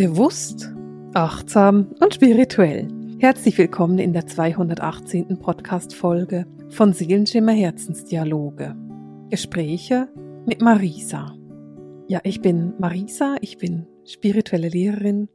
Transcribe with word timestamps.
Bewusst, 0.00 0.72
achtsam 1.12 1.94
und 2.00 2.14
spirituell. 2.14 2.88
Herzlich 3.18 3.58
willkommen 3.58 3.98
in 3.98 4.14
der 4.14 4.26
218. 4.26 5.38
Podcast-Folge 5.38 6.46
von 6.70 6.94
Seelenschimmer 6.94 7.52
Herzensdialoge. 7.52 8.74
Gespräche 9.28 10.08
mit 10.46 10.62
Marisa. 10.62 11.36
Ja, 12.08 12.20
ich 12.24 12.40
bin 12.40 12.72
Marisa, 12.78 13.36
ich 13.42 13.58
bin 13.58 13.86
spirituelle 14.06 14.70
Lehrerin, 14.70 15.28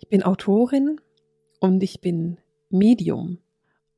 ich 0.00 0.08
bin 0.08 0.22
Autorin 0.22 0.98
und 1.60 1.82
ich 1.82 2.00
bin 2.00 2.38
Medium. 2.70 3.40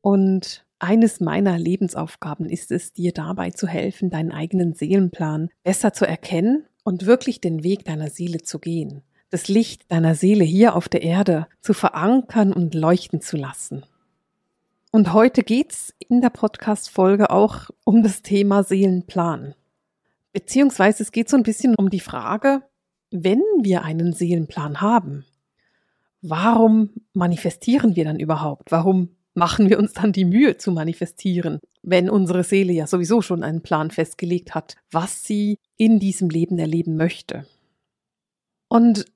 Und 0.01 0.67
eines 0.81 1.21
meiner 1.21 1.57
Lebensaufgaben 1.61 2.49
ist 2.49 2.73
es, 2.73 2.93
dir 2.93 3.13
dabei 3.13 3.53
zu 3.53 3.69
helfen, 3.69 4.11
deinen 4.11 4.33
eigenen 4.33 4.75
Seelenplan 4.75 5.51
besser 5.63 5.93
zu 5.93 6.09
erkennen 6.09 6.65
und 6.83 7.07
wirklich 7.07 7.41
den 7.41 7.63
Weg 7.63 7.85
deiner 7.85 8.11
Seele 8.11 8.39
zu 8.39 8.59
gehen 8.59 9.05
das 9.31 9.49
Licht 9.49 9.91
deiner 9.91 10.15
Seele 10.15 10.45
hier 10.45 10.75
auf 10.75 10.89
der 10.89 11.03
Erde 11.03 11.47
zu 11.61 11.75
verankern 11.75 12.53
und 12.53 12.75
leuchten 12.75 13.21
zu 13.21 13.37
lassen. 13.37 13.85
Und 14.91 15.13
heute 15.13 15.43
geht's 15.43 15.95
in 16.09 16.23
der 16.23 16.31
Podcast-Folge 16.31 17.31
auch 17.31 17.71
um 17.85 18.03
das 18.03 18.23
Thema 18.23 18.63
Seelenplan. 18.63 19.55
Beziehungsweise 20.33 21.03
es 21.03 21.13
geht 21.13 21.29
so 21.29 21.37
ein 21.37 21.43
bisschen 21.43 21.75
um 21.75 21.91
die 21.91 22.01
Frage, 22.01 22.63
wenn 23.11 23.43
wir 23.61 23.83
einen 23.83 24.13
Seelenplan 24.13 24.81
haben, 24.81 25.25
warum 26.23 26.91
manifestieren 27.13 27.97
wir 27.97 28.05
dann 28.05 28.19
überhaupt? 28.19 28.71
Warum 28.71 29.11
machen 29.35 29.69
wir 29.69 29.79
uns 29.79 29.93
dann 29.93 30.13
die 30.13 30.25
Mühe 30.25 30.57
zu 30.57 30.73
manifestieren, 30.73 31.61
wenn 31.83 32.11
unsere 32.11 32.43
Seele 32.43 32.73
ja 32.73 32.87
sowieso 32.87 33.23
schon 33.23 33.43
einen 33.43 33.63
Plan 33.63 33.91
festgelegt 33.91 34.55
hat, 34.55 34.77
was 34.91 35.25
sie 35.25 35.59
in 35.77 35.99
diesem 35.99 36.31
Leben 36.31 36.59
erleben 36.59 36.97
möchte? 36.97 37.47
Und 38.69 39.07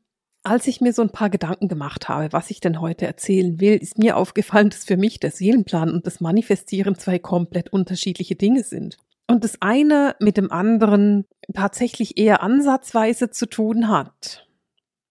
als 0.42 0.66
ich 0.66 0.80
mir 0.80 0.92
so 0.92 1.03
ein 1.03 1.11
paar 1.11 1.30
Gedanken 1.30 1.69
gemacht 1.69 2.08
habe, 2.08 2.33
was 2.33 2.50
ich 2.50 2.61
denn 2.61 2.80
heute 2.80 3.06
erzählen 3.06 3.61
will, 3.61 3.77
ist 3.77 3.98
mir 3.98 4.16
aufgefallen, 4.16 4.70
dass 4.70 4.84
für 4.84 4.97
mich 4.97 5.20
der 5.20 5.30
Seelenplan 5.30 5.91
und 5.91 6.06
das 6.06 6.20
Manifestieren 6.20 6.97
zwei 6.97 7.19
komplett 7.19 7.72
unterschiedliche 7.72 8.34
Dinge 8.34 8.64
sind. 8.64 8.98
Und 9.28 9.44
das 9.44 9.62
eine 9.62 10.16
mit 10.20 10.36
dem 10.36 10.50
anderen 10.50 11.27
tatsächlich 11.55 12.19
eher 12.19 12.42
ansatzweise 12.42 13.31
zu 13.31 13.47
tun 13.47 13.89
hat. 13.89 14.47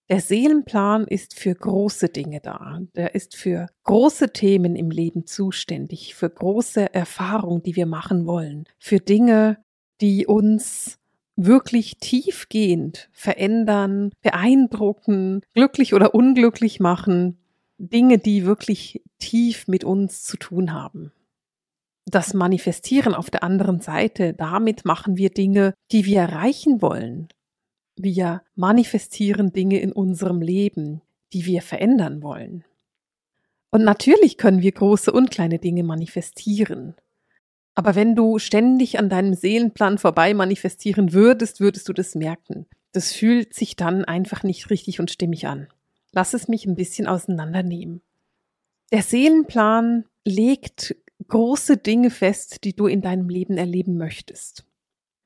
Der 0.10 0.20
Seelenplan 0.20 1.08
ist 1.08 1.40
für 1.40 1.56
große 1.56 2.10
Dinge 2.10 2.42
da. 2.42 2.82
Der 2.96 3.16
ist 3.16 3.38
für 3.38 3.68
große 3.86 4.34
Themen 4.34 4.76
im 4.76 4.92
Leben 4.92 5.26
zuständig, 5.26 6.16
für 6.16 6.30
große 6.30 6.94
Erfahrungen, 6.94 7.64
die 7.64 7.78
wir 7.78 7.86
machen 7.86 8.26
wollen, 8.26 8.66
für 8.78 9.00
Dinge, 9.00 9.64
die 10.02 10.28
uns 10.28 11.00
wirklich 11.36 11.98
tiefgehend 11.98 13.10
verändern, 13.12 14.12
beeindrucken, 14.22 15.42
glücklich 15.54 15.94
oder 15.94 16.14
unglücklich 16.14 16.80
machen, 16.80 17.38
Dinge, 17.78 18.20
die 18.20 18.46
wirklich 18.46 19.02
tief 19.20 19.68
mit 19.68 19.84
uns 19.84 20.24
zu 20.24 20.38
tun 20.38 20.74
haben. 20.74 21.12
Das 22.06 22.34
Manifestieren 22.34 23.16
auf 23.16 23.30
der 23.30 23.44
anderen 23.44 23.80
Seite, 23.80 24.34
damit 24.34 24.86
machen 24.86 25.18
wir 25.18 25.30
Dinge, 25.30 25.74
die 25.92 26.06
wir 26.06 26.20
erreichen 26.20 26.82
wollen. 26.82 27.30
Wir 27.96 28.42
manifestieren 28.56 29.52
Dinge 29.54 29.80
in 29.80 29.92
unserem 29.92 30.42
Leben, 30.42 31.02
die 31.34 31.46
wir 31.46 31.62
verändern 31.62 32.22
wollen. 32.22 32.64
Und 33.72 33.84
natürlich 33.84 34.38
können 34.38 34.62
wir 34.62 34.72
große 34.72 35.12
und 35.12 35.32
kleine 35.32 35.60
Dinge 35.60 35.84
manifestieren. 35.84 36.96
Aber 37.74 37.96
wenn 37.96 38.16
du 38.16 38.38
ständig 38.38 39.00
an 39.00 39.10
deinem 39.10 39.34
Seelenplan 39.34 39.98
vorbei 39.98 40.34
manifestieren 40.34 41.14
würdest, 41.14 41.60
würdest 41.60 41.88
du 41.88 41.94
das 41.94 42.16
merken. 42.16 42.66
Das 42.92 43.14
fühlt 43.14 43.54
sich 43.54 43.76
dann 43.76 44.04
einfach 44.04 44.44
nicht 44.44 44.70
richtig 44.70 45.00
und 45.00 45.10
stimmig 45.10 45.48
an. 45.48 45.68
Lass 46.12 46.34
es 46.34 46.48
mich 46.48 46.66
ein 46.66 46.76
bisschen 46.76 47.08
auseinandernehmen. 47.08 48.02
Der 48.92 49.04
Seelenplan 49.04 50.06
legt 50.26 50.96
große 51.28 51.78
Dinge 51.78 52.10
fest, 52.10 52.64
die 52.66 52.76
du 52.76 52.88
in 52.88 53.02
deinem 53.02 53.30
Leben 53.30 53.58
erleben 53.58 53.98
möchtest. 53.98 54.66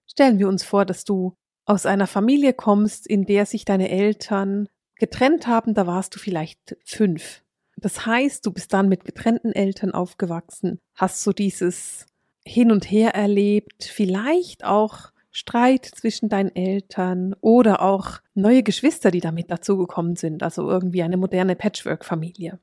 Stellen 0.05 0.37
wir 0.37 0.47
uns 0.47 0.63
vor, 0.63 0.85
dass 0.85 1.03
du 1.03 1.35
aus 1.65 1.87
einer 1.87 2.05
Familie 2.05 2.53
kommst, 2.53 3.07
in 3.07 3.25
der 3.25 3.47
sich 3.47 3.65
deine 3.65 3.89
Eltern 3.89 4.69
getrennt 4.97 5.47
haben, 5.47 5.73
da 5.73 5.87
warst 5.87 6.15
du 6.15 6.19
vielleicht 6.19 6.77
fünf. 6.85 7.43
Das 7.77 8.05
heißt, 8.05 8.45
du 8.45 8.51
bist 8.51 8.71
dann 8.71 8.87
mit 8.87 9.03
getrennten 9.03 9.51
Eltern 9.51 9.91
aufgewachsen, 9.91 10.79
hast 10.93 11.23
so 11.23 11.33
dieses 11.33 12.05
hin 12.45 12.71
und 12.71 12.89
her 12.89 13.15
erlebt, 13.15 13.83
vielleicht 13.83 14.63
auch 14.63 15.11
Streit 15.31 15.85
zwischen 15.85 16.29
deinen 16.29 16.55
Eltern 16.55 17.35
oder 17.41 17.81
auch 17.81 18.19
neue 18.35 18.63
Geschwister, 18.63 19.11
die 19.11 19.19
damit 19.19 19.51
dazugekommen 19.51 20.15
sind, 20.15 20.43
also 20.43 20.69
irgendwie 20.69 21.03
eine 21.03 21.17
moderne 21.17 21.57
Patchwork-Familie. 21.57 22.59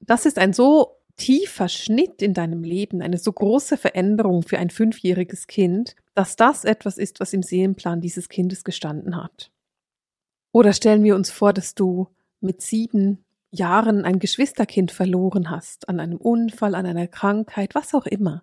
Das 0.00 0.24
ist 0.24 0.38
ein 0.38 0.54
so 0.54 0.96
tiefer 1.16 1.68
Schnitt 1.68 2.22
in 2.22 2.32
deinem 2.32 2.62
Leben, 2.64 3.02
eine 3.02 3.18
so 3.18 3.30
große 3.30 3.76
Veränderung 3.76 4.42
für 4.42 4.58
ein 4.58 4.70
fünfjähriges 4.70 5.46
Kind, 5.46 5.94
dass 6.14 6.36
das 6.36 6.64
etwas 6.64 6.96
ist, 6.96 7.20
was 7.20 7.34
im 7.34 7.42
Seelenplan 7.42 8.00
dieses 8.00 8.28
Kindes 8.30 8.64
gestanden 8.64 9.16
hat. 9.22 9.50
Oder 10.52 10.72
stellen 10.72 11.04
wir 11.04 11.14
uns 11.14 11.30
vor, 11.30 11.52
dass 11.52 11.74
du 11.74 12.08
mit 12.40 12.62
sieben 12.62 13.24
Jahren 13.50 14.04
ein 14.04 14.18
Geschwisterkind 14.18 14.92
verloren 14.92 15.50
hast, 15.50 15.88
an 15.88 16.00
einem 16.00 16.16
Unfall, 16.16 16.74
an 16.74 16.86
einer 16.86 17.06
Krankheit, 17.06 17.74
was 17.74 17.94
auch 17.94 18.06
immer 18.06 18.42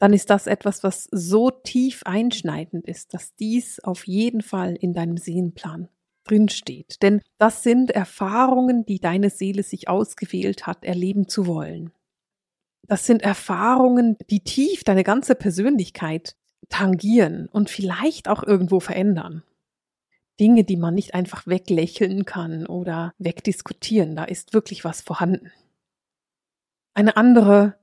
dann 0.00 0.14
ist 0.14 0.30
das 0.30 0.46
etwas, 0.46 0.82
was 0.82 1.08
so 1.12 1.50
tief 1.50 2.02
einschneidend 2.04 2.86
ist, 2.86 3.12
dass 3.12 3.34
dies 3.36 3.80
auf 3.80 4.06
jeden 4.06 4.40
Fall 4.40 4.74
in 4.74 4.94
deinem 4.94 5.18
Seelenplan 5.18 5.88
drinsteht. 6.24 7.02
Denn 7.02 7.20
das 7.38 7.62
sind 7.62 7.90
Erfahrungen, 7.90 8.86
die 8.86 8.98
deine 8.98 9.28
Seele 9.28 9.62
sich 9.62 9.88
ausgewählt 9.88 10.66
hat, 10.66 10.84
erleben 10.84 11.28
zu 11.28 11.46
wollen. 11.46 11.92
Das 12.86 13.04
sind 13.04 13.22
Erfahrungen, 13.22 14.16
die 14.30 14.40
tief 14.40 14.84
deine 14.84 15.04
ganze 15.04 15.34
Persönlichkeit 15.34 16.34
tangieren 16.70 17.46
und 17.52 17.68
vielleicht 17.68 18.26
auch 18.26 18.42
irgendwo 18.42 18.80
verändern. 18.80 19.42
Dinge, 20.40 20.64
die 20.64 20.78
man 20.78 20.94
nicht 20.94 21.12
einfach 21.12 21.46
weglächeln 21.46 22.24
kann 22.24 22.66
oder 22.66 23.12
wegdiskutieren, 23.18 24.16
da 24.16 24.24
ist 24.24 24.54
wirklich 24.54 24.82
was 24.82 25.02
vorhanden. 25.02 25.52
Eine 26.94 27.18
andere 27.18 27.79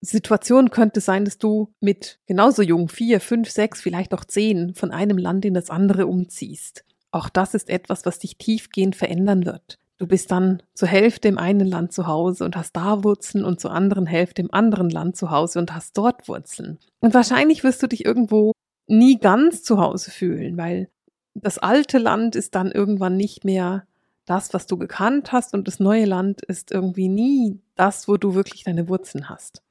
Situation 0.00 0.70
könnte 0.70 1.00
sein, 1.00 1.24
dass 1.24 1.38
du 1.38 1.72
mit 1.80 2.18
genauso 2.26 2.62
jung, 2.62 2.88
vier, 2.88 3.20
fünf, 3.20 3.50
sechs, 3.50 3.80
vielleicht 3.80 4.14
auch 4.14 4.24
zehn, 4.24 4.74
von 4.74 4.90
einem 4.90 5.18
Land 5.18 5.44
in 5.44 5.54
das 5.54 5.70
andere 5.70 6.06
umziehst. 6.06 6.84
Auch 7.10 7.28
das 7.28 7.54
ist 7.54 7.68
etwas, 7.68 8.06
was 8.06 8.18
dich 8.18 8.38
tiefgehend 8.38 8.96
verändern 8.96 9.44
wird. 9.44 9.78
Du 9.98 10.06
bist 10.06 10.30
dann 10.30 10.62
zur 10.72 10.88
Hälfte 10.88 11.28
im 11.28 11.36
einen 11.36 11.66
Land 11.66 11.92
zu 11.92 12.06
Hause 12.06 12.46
und 12.46 12.56
hast 12.56 12.74
da 12.74 13.04
Wurzeln 13.04 13.44
und 13.44 13.60
zur 13.60 13.72
anderen 13.72 14.06
Hälfte 14.06 14.40
im 14.40 14.52
anderen 14.52 14.88
Land 14.88 15.16
zu 15.16 15.30
Hause 15.30 15.58
und 15.58 15.74
hast 15.74 15.98
dort 15.98 16.26
Wurzeln. 16.26 16.78
Und 17.00 17.12
wahrscheinlich 17.12 17.64
wirst 17.64 17.82
du 17.82 17.86
dich 17.86 18.06
irgendwo 18.06 18.52
nie 18.86 19.18
ganz 19.18 19.62
zu 19.62 19.78
Hause 19.78 20.10
fühlen, 20.10 20.56
weil 20.56 20.88
das 21.34 21.58
alte 21.58 21.98
Land 21.98 22.34
ist 22.34 22.54
dann 22.54 22.72
irgendwann 22.72 23.18
nicht 23.18 23.44
mehr 23.44 23.86
das, 24.24 24.54
was 24.54 24.66
du 24.66 24.78
gekannt 24.78 25.32
hast 25.32 25.52
und 25.52 25.68
das 25.68 25.80
neue 25.80 26.06
Land 26.06 26.42
ist 26.42 26.70
irgendwie 26.70 27.08
nie 27.08 27.60
das, 27.74 28.08
wo 28.08 28.16
du 28.16 28.34
wirklich 28.34 28.64
deine 28.64 28.88
Wurzeln 28.88 29.28
hast. 29.28 29.62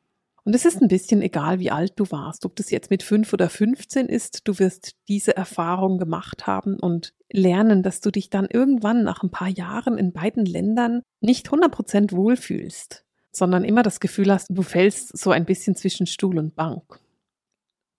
Und 0.49 0.55
es 0.55 0.65
ist 0.65 0.81
ein 0.81 0.87
bisschen 0.87 1.21
egal, 1.21 1.59
wie 1.59 1.69
alt 1.69 1.93
du 1.97 2.09
warst, 2.09 2.43
ob 2.43 2.55
das 2.55 2.71
jetzt 2.71 2.89
mit 2.89 3.03
fünf 3.03 3.33
oder 3.33 3.49
15 3.49 4.07
ist, 4.07 4.47
du 4.47 4.57
wirst 4.57 4.95
diese 5.07 5.37
Erfahrung 5.37 5.99
gemacht 5.99 6.47
haben 6.47 6.79
und 6.79 7.13
lernen, 7.31 7.83
dass 7.83 8.01
du 8.01 8.09
dich 8.09 8.31
dann 8.31 8.47
irgendwann 8.47 9.03
nach 9.03 9.21
ein 9.21 9.29
paar 9.29 9.49
Jahren 9.49 9.99
in 9.99 10.11
beiden 10.11 10.47
Ländern 10.47 11.03
nicht 11.21 11.49
100% 11.49 12.13
wohlfühlst, 12.13 13.05
sondern 13.31 13.63
immer 13.63 13.83
das 13.83 13.99
Gefühl 13.99 14.33
hast, 14.33 14.47
du 14.49 14.63
fällst 14.63 15.15
so 15.15 15.29
ein 15.29 15.45
bisschen 15.45 15.75
zwischen 15.75 16.07
Stuhl 16.07 16.39
und 16.39 16.55
Bank. 16.55 16.99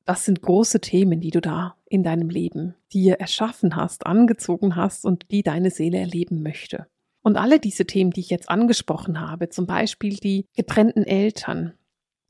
Das 0.04 0.24
sind 0.24 0.42
große 0.42 0.80
Themen, 0.80 1.20
die 1.20 1.30
du 1.30 1.40
da 1.40 1.76
in 1.86 2.02
deinem 2.02 2.30
Leben 2.30 2.74
dir 2.92 3.20
erschaffen 3.20 3.76
hast, 3.76 4.06
angezogen 4.06 4.74
hast 4.74 5.04
und 5.04 5.30
die 5.30 5.44
deine 5.44 5.70
Seele 5.70 5.98
erleben 5.98 6.42
möchte. 6.42 6.88
Und 7.22 7.36
alle 7.36 7.60
diese 7.60 7.84
Themen, 7.86 8.10
die 8.10 8.20
ich 8.20 8.30
jetzt 8.30 8.48
angesprochen 8.48 9.20
habe, 9.20 9.50
zum 9.50 9.66
Beispiel 9.66 10.16
die 10.16 10.46
getrennten 10.56 11.04
Eltern, 11.04 11.74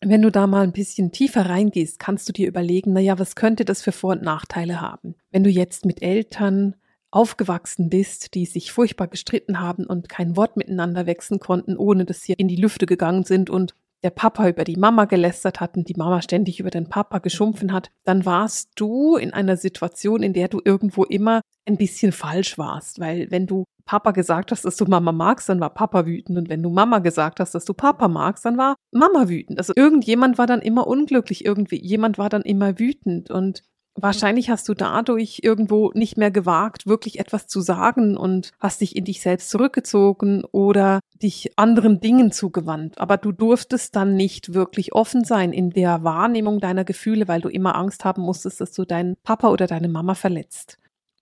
wenn 0.02 0.22
du 0.22 0.30
da 0.30 0.46
mal 0.46 0.62
ein 0.62 0.72
bisschen 0.72 1.12
tiefer 1.12 1.46
reingehst, 1.46 1.98
kannst 1.98 2.28
du 2.28 2.32
dir 2.32 2.48
überlegen, 2.48 2.92
naja, 2.92 3.18
was 3.18 3.36
könnte 3.36 3.64
das 3.64 3.82
für 3.82 3.92
Vor- 3.92 4.12
und 4.12 4.22
Nachteile 4.22 4.80
haben? 4.80 5.14
Wenn 5.30 5.44
du 5.44 5.50
jetzt 5.50 5.84
mit 5.84 6.02
Eltern 6.02 6.76
aufgewachsen 7.10 7.90
bist, 7.90 8.34
die 8.34 8.46
sich 8.46 8.72
furchtbar 8.72 9.08
gestritten 9.08 9.60
haben 9.60 9.84
und 9.84 10.08
kein 10.08 10.36
Wort 10.36 10.56
miteinander 10.56 11.06
wechseln 11.06 11.40
konnten, 11.40 11.76
ohne 11.76 12.04
dass 12.04 12.22
sie 12.22 12.32
in 12.32 12.48
die 12.48 12.56
Lüfte 12.56 12.86
gegangen 12.86 13.24
sind 13.24 13.50
und 13.50 13.74
der 14.02 14.10
Papa 14.10 14.48
über 14.48 14.64
die 14.64 14.76
Mama 14.76 15.04
gelästert 15.04 15.60
hat 15.60 15.76
und 15.76 15.88
die 15.88 15.96
Mama 15.96 16.22
ständig 16.22 16.60
über 16.60 16.70
den 16.70 16.88
Papa 16.88 17.18
geschumpfen 17.18 17.72
hat, 17.72 17.90
dann 18.04 18.24
warst 18.24 18.70
du 18.76 19.16
in 19.16 19.34
einer 19.34 19.56
Situation, 19.56 20.22
in 20.22 20.32
der 20.32 20.48
du 20.48 20.60
irgendwo 20.64 21.04
immer 21.04 21.42
ein 21.66 21.76
bisschen 21.76 22.12
falsch 22.12 22.56
warst, 22.56 23.00
weil 23.00 23.30
wenn 23.30 23.46
du 23.46 23.64
Papa 23.90 24.12
gesagt 24.12 24.52
hast, 24.52 24.64
dass 24.64 24.76
du 24.76 24.84
Mama 24.84 25.10
magst, 25.10 25.48
dann 25.48 25.58
war 25.58 25.70
Papa 25.70 26.06
wütend. 26.06 26.38
Und 26.38 26.48
wenn 26.48 26.62
du 26.62 26.70
Mama 26.70 27.00
gesagt 27.00 27.40
hast, 27.40 27.56
dass 27.56 27.64
du 27.64 27.74
Papa 27.74 28.06
magst, 28.06 28.44
dann 28.44 28.56
war 28.56 28.76
Mama 28.92 29.28
wütend. 29.28 29.58
Also 29.58 29.72
irgendjemand 29.74 30.38
war 30.38 30.46
dann 30.46 30.62
immer 30.62 30.86
unglücklich, 30.86 31.44
irgendwie 31.44 31.84
jemand 31.84 32.16
war 32.16 32.28
dann 32.28 32.42
immer 32.42 32.78
wütend. 32.78 33.32
Und 33.32 33.62
Wahrscheinlich 33.96 34.48
hast 34.48 34.68
du 34.68 34.74
dadurch 34.74 35.40
irgendwo 35.42 35.90
nicht 35.94 36.16
mehr 36.16 36.30
gewagt, 36.30 36.86
wirklich 36.86 37.18
etwas 37.18 37.48
zu 37.48 37.60
sagen 37.60 38.16
und 38.16 38.52
hast 38.60 38.80
dich 38.80 38.94
in 38.94 39.04
dich 39.04 39.20
selbst 39.20 39.50
zurückgezogen 39.50 40.44
oder 40.52 41.00
dich 41.20 41.50
anderen 41.56 41.98
Dingen 41.98 42.30
zugewandt. 42.30 42.98
Aber 42.98 43.16
du 43.16 43.32
durftest 43.32 43.96
dann 43.96 44.14
nicht 44.14 44.54
wirklich 44.54 44.94
offen 44.94 45.24
sein 45.24 45.52
in 45.52 45.70
der 45.70 46.04
Wahrnehmung 46.04 46.60
deiner 46.60 46.84
Gefühle, 46.84 47.26
weil 47.26 47.40
du 47.40 47.48
immer 47.48 47.74
Angst 47.74 48.04
haben 48.04 48.22
musstest, 48.22 48.60
dass 48.60 48.70
du 48.72 48.84
deinen 48.84 49.16
Papa 49.24 49.48
oder 49.48 49.66
deine 49.66 49.88
Mama 49.88 50.14
verletzt. 50.14 50.79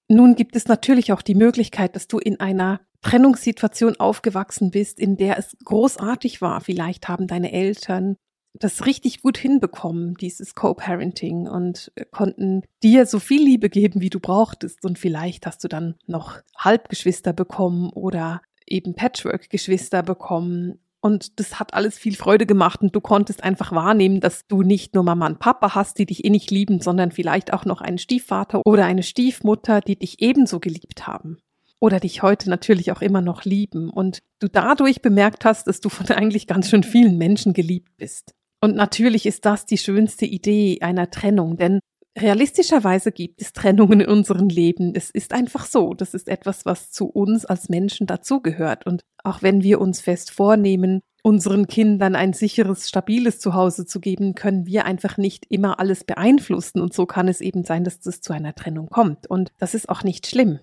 Nun 0.08 0.34
gibt 0.34 0.56
es 0.56 0.66
natürlich 0.66 1.12
auch 1.12 1.22
die 1.22 1.34
Möglichkeit, 1.34 1.94
dass 1.94 2.08
du 2.08 2.18
in 2.18 2.40
einer 2.40 2.80
Trennungssituation 3.02 3.96
aufgewachsen 3.96 4.70
bist, 4.70 4.98
in 4.98 5.16
der 5.16 5.38
es 5.38 5.56
großartig 5.64 6.40
war. 6.40 6.60
Vielleicht 6.60 7.08
haben 7.08 7.26
deine 7.26 7.52
Eltern 7.52 8.16
das 8.54 8.86
richtig 8.86 9.22
gut 9.22 9.38
hinbekommen, 9.38 10.14
dieses 10.14 10.54
Co-Parenting 10.54 11.46
und 11.46 11.92
konnten 12.10 12.62
dir 12.82 13.06
so 13.06 13.20
viel 13.20 13.42
Liebe 13.42 13.68
geben, 13.68 14.00
wie 14.00 14.10
du 14.10 14.18
brauchtest. 14.18 14.84
Und 14.84 14.98
vielleicht 14.98 15.46
hast 15.46 15.62
du 15.62 15.68
dann 15.68 15.94
noch 16.06 16.40
Halbgeschwister 16.56 17.32
bekommen 17.32 17.90
oder 17.90 18.42
eben 18.66 18.94
Patchwork-Geschwister 18.94 20.02
bekommen. 20.02 20.80
Und 21.00 21.38
das 21.38 21.60
hat 21.60 21.74
alles 21.74 21.98
viel 21.98 22.16
Freude 22.16 22.46
gemacht. 22.46 22.80
Und 22.82 22.94
du 22.94 23.00
konntest 23.00 23.44
einfach 23.44 23.72
wahrnehmen, 23.72 24.20
dass 24.20 24.46
du 24.46 24.62
nicht 24.62 24.94
nur 24.94 25.04
Mama 25.04 25.26
und 25.26 25.38
Papa 25.38 25.74
hast, 25.74 25.98
die 25.98 26.06
dich 26.06 26.24
eh 26.24 26.30
nicht 26.30 26.50
lieben, 26.50 26.80
sondern 26.80 27.12
vielleicht 27.12 27.52
auch 27.52 27.64
noch 27.64 27.80
einen 27.80 27.98
Stiefvater 27.98 28.62
oder 28.64 28.84
eine 28.84 29.02
Stiefmutter, 29.02 29.80
die 29.80 29.96
dich 29.96 30.20
ebenso 30.20 30.58
geliebt 30.60 31.06
haben. 31.06 31.38
Oder 31.80 32.00
dich 32.00 32.22
heute 32.22 32.50
natürlich 32.50 32.90
auch 32.90 33.02
immer 33.02 33.20
noch 33.20 33.44
lieben. 33.44 33.90
Und 33.90 34.18
du 34.40 34.48
dadurch 34.48 35.00
bemerkt 35.00 35.44
hast, 35.44 35.68
dass 35.68 35.80
du 35.80 35.88
von 35.88 36.06
eigentlich 36.08 36.48
ganz 36.48 36.68
schön 36.68 36.82
vielen 36.82 37.16
Menschen 37.16 37.52
geliebt 37.52 37.96
bist. 37.96 38.34
Und 38.60 38.74
natürlich 38.74 39.26
ist 39.26 39.44
das 39.44 39.66
die 39.66 39.78
schönste 39.78 40.26
Idee 40.26 40.78
einer 40.80 41.10
Trennung, 41.10 41.56
denn 41.56 41.78
realistischerweise 42.20 43.12
gibt 43.12 43.40
es 43.40 43.52
Trennungen 43.52 44.00
in 44.00 44.08
unserem 44.08 44.48
Leben. 44.48 44.92
Es 44.94 45.10
ist 45.10 45.32
einfach 45.32 45.66
so. 45.66 45.94
Das 45.94 46.14
ist 46.14 46.28
etwas, 46.28 46.66
was 46.66 46.90
zu 46.90 47.06
uns 47.06 47.44
als 47.44 47.68
Menschen 47.68 48.06
dazugehört. 48.06 48.86
Und 48.86 49.02
auch 49.24 49.42
wenn 49.42 49.62
wir 49.62 49.80
uns 49.80 50.00
fest 50.00 50.30
vornehmen, 50.30 51.00
unseren 51.22 51.66
Kindern 51.66 52.14
ein 52.14 52.32
sicheres, 52.32 52.88
stabiles 52.88 53.40
Zuhause 53.40 53.86
zu 53.86 54.00
geben, 54.00 54.34
können 54.34 54.66
wir 54.66 54.84
einfach 54.84 55.16
nicht 55.16 55.46
immer 55.48 55.80
alles 55.80 56.04
beeinflussen. 56.04 56.80
Und 56.80 56.94
so 56.94 57.06
kann 57.06 57.28
es 57.28 57.40
eben 57.40 57.64
sein, 57.64 57.84
dass 57.84 58.04
es 58.06 58.20
zu 58.20 58.32
einer 58.32 58.54
Trennung 58.54 58.88
kommt. 58.88 59.26
Und 59.26 59.52
das 59.58 59.74
ist 59.74 59.88
auch 59.88 60.02
nicht 60.02 60.26
schlimm. 60.26 60.60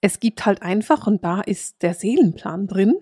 Es 0.00 0.20
gibt 0.20 0.46
halt 0.46 0.62
einfach, 0.62 1.06
und 1.06 1.24
da 1.24 1.40
ist 1.40 1.82
der 1.82 1.94
Seelenplan 1.94 2.66
drin, 2.66 2.96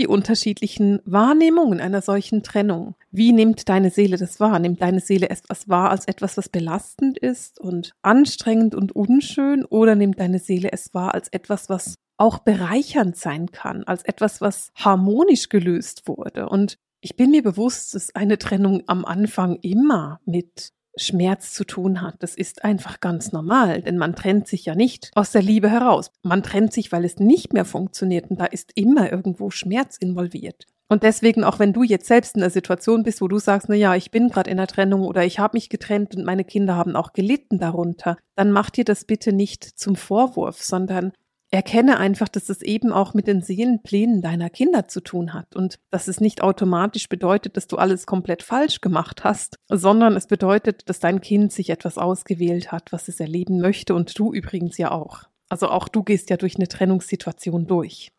die 0.00 0.08
unterschiedlichen 0.08 1.00
Wahrnehmungen 1.04 1.78
einer 1.78 2.00
solchen 2.00 2.42
Trennung. 2.42 2.94
Wie 3.10 3.32
nimmt 3.32 3.68
deine 3.68 3.90
Seele 3.90 4.16
das 4.16 4.40
wahr? 4.40 4.58
Nimmt 4.58 4.80
deine 4.80 5.00
Seele 5.00 5.28
etwas 5.28 5.68
wahr 5.68 5.90
als 5.90 6.06
etwas, 6.06 6.38
was 6.38 6.48
belastend 6.48 7.18
ist 7.18 7.60
und 7.60 7.92
anstrengend 8.00 8.74
und 8.74 8.92
unschön? 8.92 9.64
Oder 9.66 9.94
nimmt 9.94 10.18
deine 10.18 10.38
Seele 10.38 10.72
es 10.72 10.94
wahr 10.94 11.14
als 11.14 11.28
etwas, 11.28 11.68
was 11.68 11.96
auch 12.16 12.38
bereichernd 12.38 13.16
sein 13.16 13.52
kann, 13.52 13.84
als 13.84 14.02
etwas, 14.02 14.40
was 14.40 14.72
harmonisch 14.74 15.50
gelöst 15.50 16.08
wurde? 16.08 16.48
Und 16.48 16.78
ich 17.02 17.16
bin 17.16 17.30
mir 17.30 17.42
bewusst, 17.42 17.94
dass 17.94 18.14
eine 18.14 18.38
Trennung 18.38 18.82
am 18.86 19.04
Anfang 19.04 19.56
immer 19.56 20.20
mit 20.24 20.72
Schmerz 20.96 21.52
zu 21.52 21.64
tun 21.64 22.02
hat. 22.02 22.16
Das 22.20 22.34
ist 22.34 22.64
einfach 22.64 23.00
ganz 23.00 23.32
normal, 23.32 23.82
denn 23.82 23.98
man 23.98 24.14
trennt 24.14 24.48
sich 24.48 24.64
ja 24.64 24.74
nicht 24.74 25.10
aus 25.14 25.32
der 25.32 25.42
Liebe 25.42 25.70
heraus. 25.70 26.10
Man 26.22 26.42
trennt 26.42 26.72
sich, 26.72 26.92
weil 26.92 27.04
es 27.04 27.16
nicht 27.18 27.52
mehr 27.52 27.64
funktioniert 27.64 28.30
und 28.30 28.40
da 28.40 28.46
ist 28.46 28.72
immer 28.74 29.10
irgendwo 29.10 29.50
Schmerz 29.50 29.96
involviert. 29.96 30.66
Und 30.90 31.04
deswegen, 31.04 31.44
auch 31.44 31.60
wenn 31.60 31.72
du 31.72 31.84
jetzt 31.84 32.08
selbst 32.08 32.34
in 32.34 32.40
der 32.40 32.50
Situation 32.50 33.04
bist, 33.04 33.20
wo 33.20 33.28
du 33.28 33.38
sagst, 33.38 33.68
na 33.68 33.76
ja, 33.76 33.94
ich 33.94 34.10
bin 34.10 34.28
gerade 34.28 34.50
in 34.50 34.56
der 34.56 34.66
Trennung 34.66 35.02
oder 35.02 35.24
ich 35.24 35.38
habe 35.38 35.56
mich 35.56 35.68
getrennt 35.68 36.16
und 36.16 36.24
meine 36.24 36.42
Kinder 36.42 36.74
haben 36.74 36.96
auch 36.96 37.12
gelitten 37.12 37.60
darunter, 37.60 38.16
dann 38.34 38.50
mach 38.50 38.70
dir 38.70 38.84
das 38.84 39.04
bitte 39.04 39.32
nicht 39.32 39.62
zum 39.62 39.94
Vorwurf, 39.94 40.64
sondern 40.64 41.12
Erkenne 41.52 41.98
einfach, 41.98 42.28
dass 42.28 42.48
es 42.48 42.62
eben 42.62 42.92
auch 42.92 43.12
mit 43.12 43.26
den 43.26 43.42
Seelenplänen 43.42 44.22
deiner 44.22 44.50
Kinder 44.50 44.86
zu 44.86 45.00
tun 45.00 45.34
hat 45.34 45.56
und 45.56 45.80
dass 45.90 46.06
es 46.06 46.20
nicht 46.20 46.42
automatisch 46.42 47.08
bedeutet, 47.08 47.56
dass 47.56 47.66
du 47.66 47.76
alles 47.76 48.06
komplett 48.06 48.44
falsch 48.44 48.80
gemacht 48.80 49.24
hast, 49.24 49.56
sondern 49.68 50.14
es 50.14 50.28
bedeutet, 50.28 50.88
dass 50.88 51.00
dein 51.00 51.20
Kind 51.20 51.52
sich 51.52 51.70
etwas 51.70 51.98
ausgewählt 51.98 52.70
hat, 52.70 52.92
was 52.92 53.08
es 53.08 53.18
erleben 53.18 53.60
möchte 53.60 53.94
und 53.94 54.16
du 54.16 54.32
übrigens 54.32 54.78
ja 54.78 54.92
auch. 54.92 55.24
Also 55.48 55.68
auch 55.68 55.88
du 55.88 56.04
gehst 56.04 56.30
ja 56.30 56.36
durch 56.36 56.54
eine 56.54 56.68
Trennungssituation 56.68 57.66
durch. 57.66 58.12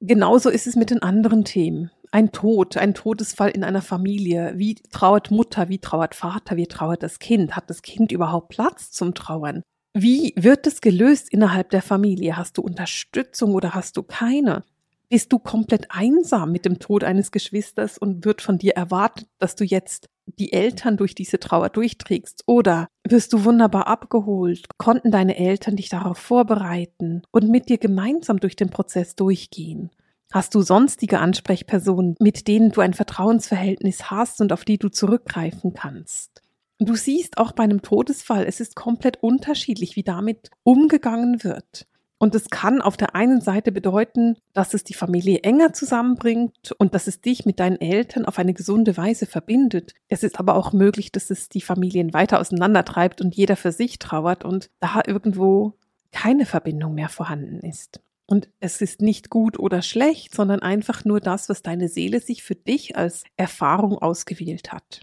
Genauso 0.00 0.50
ist 0.50 0.66
es 0.66 0.74
mit 0.74 0.90
den 0.90 1.00
anderen 1.00 1.44
Themen. 1.44 1.92
Ein 2.10 2.32
Tod, 2.32 2.76
ein 2.76 2.92
Todesfall 2.92 3.50
in 3.50 3.62
einer 3.62 3.82
Familie. 3.82 4.54
Wie 4.56 4.74
trauert 4.74 5.30
Mutter, 5.30 5.68
wie 5.68 5.78
trauert 5.78 6.16
Vater, 6.16 6.56
wie 6.56 6.66
trauert 6.66 7.04
das 7.04 7.20
Kind? 7.20 7.54
Hat 7.54 7.70
das 7.70 7.82
Kind 7.82 8.10
überhaupt 8.10 8.48
Platz 8.48 8.90
zum 8.90 9.14
Trauern? 9.14 9.62
Wie 9.94 10.32
wird 10.36 10.66
es 10.66 10.80
gelöst 10.80 11.30
innerhalb 11.30 11.68
der 11.70 11.82
Familie? 11.82 12.36
Hast 12.38 12.56
du 12.56 12.62
Unterstützung 12.62 13.52
oder 13.54 13.74
hast 13.74 13.98
du 13.98 14.02
keine? 14.02 14.64
Bist 15.10 15.30
du 15.30 15.38
komplett 15.38 15.88
einsam 15.90 16.50
mit 16.50 16.64
dem 16.64 16.78
Tod 16.78 17.04
eines 17.04 17.30
Geschwisters 17.30 17.98
und 17.98 18.24
wird 18.24 18.40
von 18.40 18.56
dir 18.56 18.72
erwartet, 18.72 19.28
dass 19.38 19.54
du 19.54 19.64
jetzt 19.64 20.08
die 20.26 20.54
Eltern 20.54 20.96
durch 20.96 21.14
diese 21.14 21.38
Trauer 21.38 21.68
durchträgst? 21.68 22.44
Oder 22.46 22.88
wirst 23.06 23.34
du 23.34 23.44
wunderbar 23.44 23.86
abgeholt? 23.86 24.64
Konnten 24.78 25.10
deine 25.10 25.36
Eltern 25.36 25.76
dich 25.76 25.90
darauf 25.90 26.16
vorbereiten 26.16 27.22
und 27.30 27.50
mit 27.50 27.68
dir 27.68 27.76
gemeinsam 27.76 28.40
durch 28.40 28.56
den 28.56 28.70
Prozess 28.70 29.14
durchgehen? 29.14 29.90
Hast 30.32 30.54
du 30.54 30.62
sonstige 30.62 31.18
Ansprechpersonen, 31.18 32.14
mit 32.18 32.48
denen 32.48 32.70
du 32.70 32.80
ein 32.80 32.94
Vertrauensverhältnis 32.94 34.10
hast 34.10 34.40
und 34.40 34.54
auf 34.54 34.64
die 34.64 34.78
du 34.78 34.88
zurückgreifen 34.88 35.74
kannst? 35.74 36.41
Du 36.84 36.96
siehst 36.96 37.38
auch 37.38 37.52
bei 37.52 37.62
einem 37.62 37.82
Todesfall, 37.82 38.44
es 38.44 38.58
ist 38.58 38.74
komplett 38.74 39.22
unterschiedlich, 39.22 39.94
wie 39.94 40.02
damit 40.02 40.50
umgegangen 40.64 41.44
wird. 41.44 41.86
Und 42.18 42.34
es 42.34 42.50
kann 42.50 42.82
auf 42.82 42.96
der 42.96 43.14
einen 43.14 43.40
Seite 43.40 43.70
bedeuten, 43.70 44.36
dass 44.52 44.74
es 44.74 44.82
die 44.82 44.94
Familie 44.94 45.40
enger 45.40 45.72
zusammenbringt 45.72 46.72
und 46.78 46.94
dass 46.94 47.06
es 47.06 47.20
dich 47.20 47.46
mit 47.46 47.60
deinen 47.60 47.80
Eltern 47.80 48.24
auf 48.24 48.38
eine 48.38 48.52
gesunde 48.52 48.96
Weise 48.96 49.26
verbindet. 49.26 49.94
Es 50.08 50.24
ist 50.24 50.40
aber 50.40 50.56
auch 50.56 50.72
möglich, 50.72 51.12
dass 51.12 51.30
es 51.30 51.48
die 51.48 51.60
Familien 51.60 52.12
weiter 52.12 52.40
auseinandertreibt 52.40 53.20
und 53.20 53.36
jeder 53.36 53.54
für 53.54 53.72
sich 53.72 54.00
trauert 54.00 54.44
und 54.44 54.68
da 54.80 55.02
irgendwo 55.06 55.74
keine 56.10 56.46
Verbindung 56.46 56.94
mehr 56.94 57.08
vorhanden 57.08 57.60
ist. 57.60 58.00
Und 58.26 58.48
es 58.58 58.80
ist 58.80 59.02
nicht 59.02 59.30
gut 59.30 59.56
oder 59.56 59.82
schlecht, 59.82 60.34
sondern 60.34 60.62
einfach 60.62 61.04
nur 61.04 61.20
das, 61.20 61.48
was 61.48 61.62
deine 61.62 61.88
Seele 61.88 62.18
sich 62.18 62.42
für 62.42 62.56
dich 62.56 62.96
als 62.96 63.22
Erfahrung 63.36 63.98
ausgewählt 63.98 64.72
hat. 64.72 65.02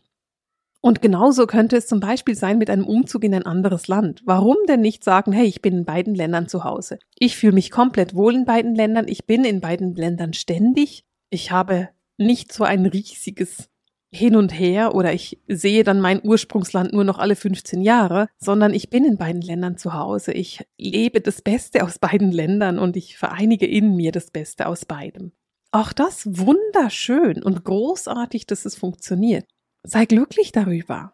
Und 0.82 1.02
genauso 1.02 1.46
könnte 1.46 1.76
es 1.76 1.88
zum 1.88 2.00
Beispiel 2.00 2.36
sein 2.36 2.58
mit 2.58 2.70
einem 2.70 2.88
Umzug 2.88 3.26
in 3.26 3.36
ein 3.36 3.46
anderes 3.46 3.88
Land. 3.88 4.22
Warum 4.26 4.56
denn 4.68 4.80
nicht 4.80 5.04
sagen, 5.04 5.34
hey, 5.34 5.46
ich 5.46 5.62
bin 5.62 5.80
in 5.80 5.86
beiden 5.86 6.16
Ländern 6.16 6.48
zu 6.48 6.64
Hause. 6.64 7.00
Ich 7.18 7.36
fühle 7.36 7.54
mich 7.54 7.70
komplett 7.70 8.16
wohl 8.16 8.34
in 8.34 8.46
beiden 8.46 8.76
Ländern. 8.76 9.08
Ich 9.08 9.26
bin 9.26 9.44
in 9.44 9.60
beiden 9.60 9.94
Ländern 9.94 10.34
ständig. 10.34 11.04
Ich 11.30 11.52
habe 11.52 11.90
nicht 12.18 12.54
so 12.54 12.64
ein 12.64 12.86
riesiges 12.86 13.70
hin 14.12 14.36
und 14.36 14.58
her 14.58 14.96
oder 14.96 15.14
ich 15.14 15.40
sehe 15.48 15.84
dann 15.84 16.02
mein 16.02 16.22
Ursprungsland 16.24 16.94
nur 16.94 17.04
noch 17.04 17.20
alle 17.20 17.36
15 17.36 17.82
Jahre, 17.82 18.30
sondern 18.38 18.74
ich 18.74 18.90
bin 18.90 19.06
in 19.06 19.18
beiden 19.18 19.42
Ländern 19.42 19.78
zu 19.78 19.94
Hause. 19.94 20.32
Ich 20.32 20.66
lebe 20.78 21.22
das 21.22 21.42
Beste 21.42 21.84
aus 21.84 22.00
beiden 22.00 22.32
Ländern 22.32 22.80
und 22.80 22.98
ich 22.98 23.18
vereinige 23.18 23.68
in 23.68 23.96
mir 23.96 24.12
das 24.12 24.32
Beste 24.32 24.66
aus 24.68 24.86
beidem. 24.86 25.32
Auch 25.72 25.94
das 25.94 26.26
wunderschön 26.26 27.44
und 27.44 27.64
großartig, 27.64 28.48
dass 28.48 28.66
es 28.66 28.76
funktioniert. 28.76 29.46
Sei 29.84 30.06
glücklich 30.06 30.52
darüber. 30.52 31.12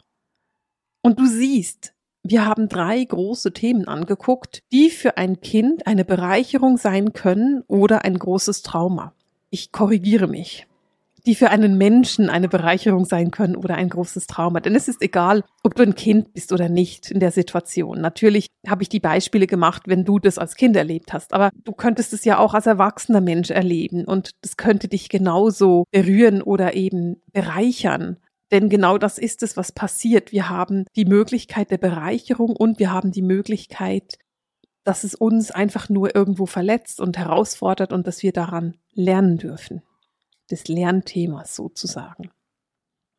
Und 1.02 1.20
du 1.20 1.28
siehst, 1.28 1.94
wir 2.24 2.46
haben 2.46 2.68
drei 2.68 3.04
große 3.04 3.54
Themen 3.54 3.88
angeguckt, 3.88 4.64
die 4.72 4.90
für 4.90 5.18
ein 5.18 5.42
Kind 5.42 5.86
eine 5.86 6.04
Bereicherung 6.04 6.78
sein 6.78 7.14
können 7.14 7.62
oder 7.68 8.04
ein 8.04 8.18
großes 8.18 8.64
Trauma. 8.64 9.14
Ich 9.52 9.72
korrigiere 9.72 10.28
mich. 10.28 10.66
Die 11.28 11.36
für 11.36 11.50
einen 11.50 11.78
Menschen 11.78 12.30
eine 12.30 12.50
Bereicherung 12.50 13.06
sein 13.06 13.30
können 13.32 13.56
oder 13.56 13.76
ein 13.76 13.90
großes 13.90 14.26
Trauma. 14.26 14.60
Denn 14.60 14.76
es 14.76 14.88
ist 14.88 15.02
egal, 15.04 15.44
ob 15.64 15.76
du 15.76 15.84
ein 15.84 15.94
Kind 15.96 16.34
bist 16.34 16.52
oder 16.52 16.70
nicht 16.70 17.12
in 17.12 17.20
der 17.20 17.32
Situation. 17.32 18.02
Natürlich 18.02 18.48
habe 18.68 18.82
ich 18.82 18.90
die 18.90 19.00
Beispiele 19.00 19.46
gemacht, 19.46 19.84
wenn 19.86 20.06
du 20.06 20.18
das 20.18 20.40
als 20.40 20.56
Kind 20.56 20.76
erlebt 20.76 21.14
hast. 21.14 21.34
Aber 21.34 21.52
du 21.64 21.72
könntest 21.72 22.14
es 22.14 22.26
ja 22.26 22.40
auch 22.40 22.56
als 22.56 22.66
erwachsener 22.66 23.22
Mensch 23.22 23.52
erleben. 23.52 24.06
Und 24.06 24.32
das 24.42 24.58
könnte 24.58 24.88
dich 24.88 25.10
genauso 25.10 25.86
berühren 25.92 26.42
oder 26.42 26.74
eben 26.74 27.22
bereichern. 27.32 28.18
Denn 28.52 28.70
genau 28.70 28.98
das 28.98 29.18
ist 29.18 29.44
es, 29.44 29.58
was 29.58 29.72
passiert. 29.72 30.32
Wir 30.32 30.50
haben 30.50 30.86
die 30.96 31.06
Möglichkeit 31.06 31.72
der 31.72 31.78
Bereicherung 31.78 32.56
und 32.56 32.80
wir 32.80 32.92
haben 32.92 33.12
die 33.12 33.24
Möglichkeit, 33.24 34.18
dass 34.84 35.04
es 35.04 35.16
uns 35.16 35.52
einfach 35.52 35.90
nur 35.90 36.16
irgendwo 36.16 36.46
verletzt 36.46 37.02
und 37.02 37.18
herausfordert 37.18 37.92
und 37.92 38.06
dass 38.06 38.22
wir 38.22 38.32
daran 38.32 38.78
lernen 38.94 39.38
dürfen. 39.38 39.82
Des 40.52 40.68
Lernthemas 40.68 41.56
sozusagen. 41.56 42.30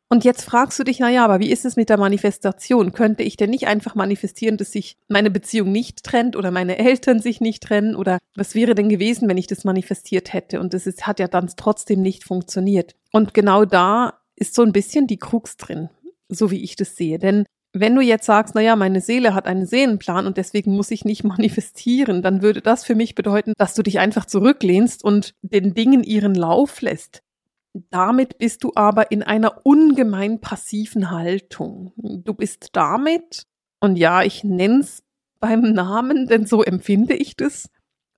Und 0.09 0.23
jetzt 0.23 0.43
fragst 0.43 0.79
du 0.79 0.85
dich, 0.85 0.99
na 0.99 1.09
ja, 1.09 1.25
aber 1.25 1.41
wie 1.41 1.51
ist 1.51 1.65
es 1.65 1.75
mit 1.75 1.89
der 1.89 1.97
Manifestation? 1.97 2.93
Könnte 2.93 3.23
ich 3.23 3.35
denn 3.35 3.49
nicht 3.49 3.67
einfach 3.67 3.93
manifestieren, 3.93 4.55
dass 4.55 4.71
sich 4.71 4.95
meine 5.09 5.29
Beziehung 5.29 5.73
nicht 5.73 6.03
trennt 6.03 6.37
oder 6.37 6.49
meine 6.49 6.77
Eltern 6.77 7.19
sich 7.19 7.41
nicht 7.41 7.63
trennen? 7.63 7.93
Oder 7.93 8.19
was 8.33 8.55
wäre 8.55 8.73
denn 8.73 8.87
gewesen, 8.87 9.27
wenn 9.27 9.37
ich 9.37 9.47
das 9.47 9.65
manifestiert 9.65 10.31
hätte? 10.31 10.61
Und 10.61 10.73
ist, 10.73 11.05
hat 11.05 11.19
ja 11.19 11.27
dann 11.27 11.51
trotzdem 11.57 12.01
nicht 12.01 12.23
funktioniert. 12.23 12.95
Und 13.11 13.33
genau 13.33 13.65
da 13.65 14.21
ist 14.37 14.55
so 14.55 14.61
ein 14.61 14.71
bisschen 14.71 15.07
die 15.07 15.17
Krux 15.17 15.57
drin, 15.57 15.89
so 16.29 16.51
wie 16.51 16.63
ich 16.63 16.75
das 16.75 16.95
sehe. 16.95 17.19
Denn 17.19 17.45
Wenn 17.73 17.95
du 17.95 18.01
jetzt 18.01 18.25
sagst, 18.25 18.55
naja, 18.55 18.75
meine 18.75 19.01
Seele 19.01 19.33
hat 19.35 19.45
einen 19.45 19.65
Seelenplan 19.67 20.25
und 20.25 20.37
deswegen 20.37 20.75
muss 20.75 20.89
ich 20.89 21.05
nicht 21.05 21.23
manifestieren, 21.35 22.21
dann 22.21 22.41
würde 22.41 22.61
das 22.61 22.83
für 22.85 22.95
mich 22.95 23.13
bedeuten, 23.13 23.53
dass 23.57 23.75
du 23.75 23.83
dich 23.83 23.99
einfach 23.99 24.25
zurücklehnst 24.25 25.03
und 25.03 25.33
den 25.41 25.73
Dingen 25.73 26.03
ihren 26.03 26.33
Lauf 26.33 26.81
lässt. 26.81 27.21
Damit 27.91 28.39
bist 28.39 28.63
du 28.63 28.71
aber 28.73 29.11
in 29.11 29.21
einer 29.21 29.65
ungemein 29.65 30.39
passiven 30.39 31.11
Haltung. 31.11 31.93
Du 31.97 32.33
bist 32.33 32.69
damit, 32.73 33.43
und 33.79 33.97
ja, 33.97 34.23
ich 34.23 34.43
nenn's 34.43 35.03
beim 35.39 35.61
Namen, 35.73 36.25
denn 36.27 36.47
so 36.47 36.63
empfinde 36.63 37.13
ich 37.13 37.35
das, 37.35 37.69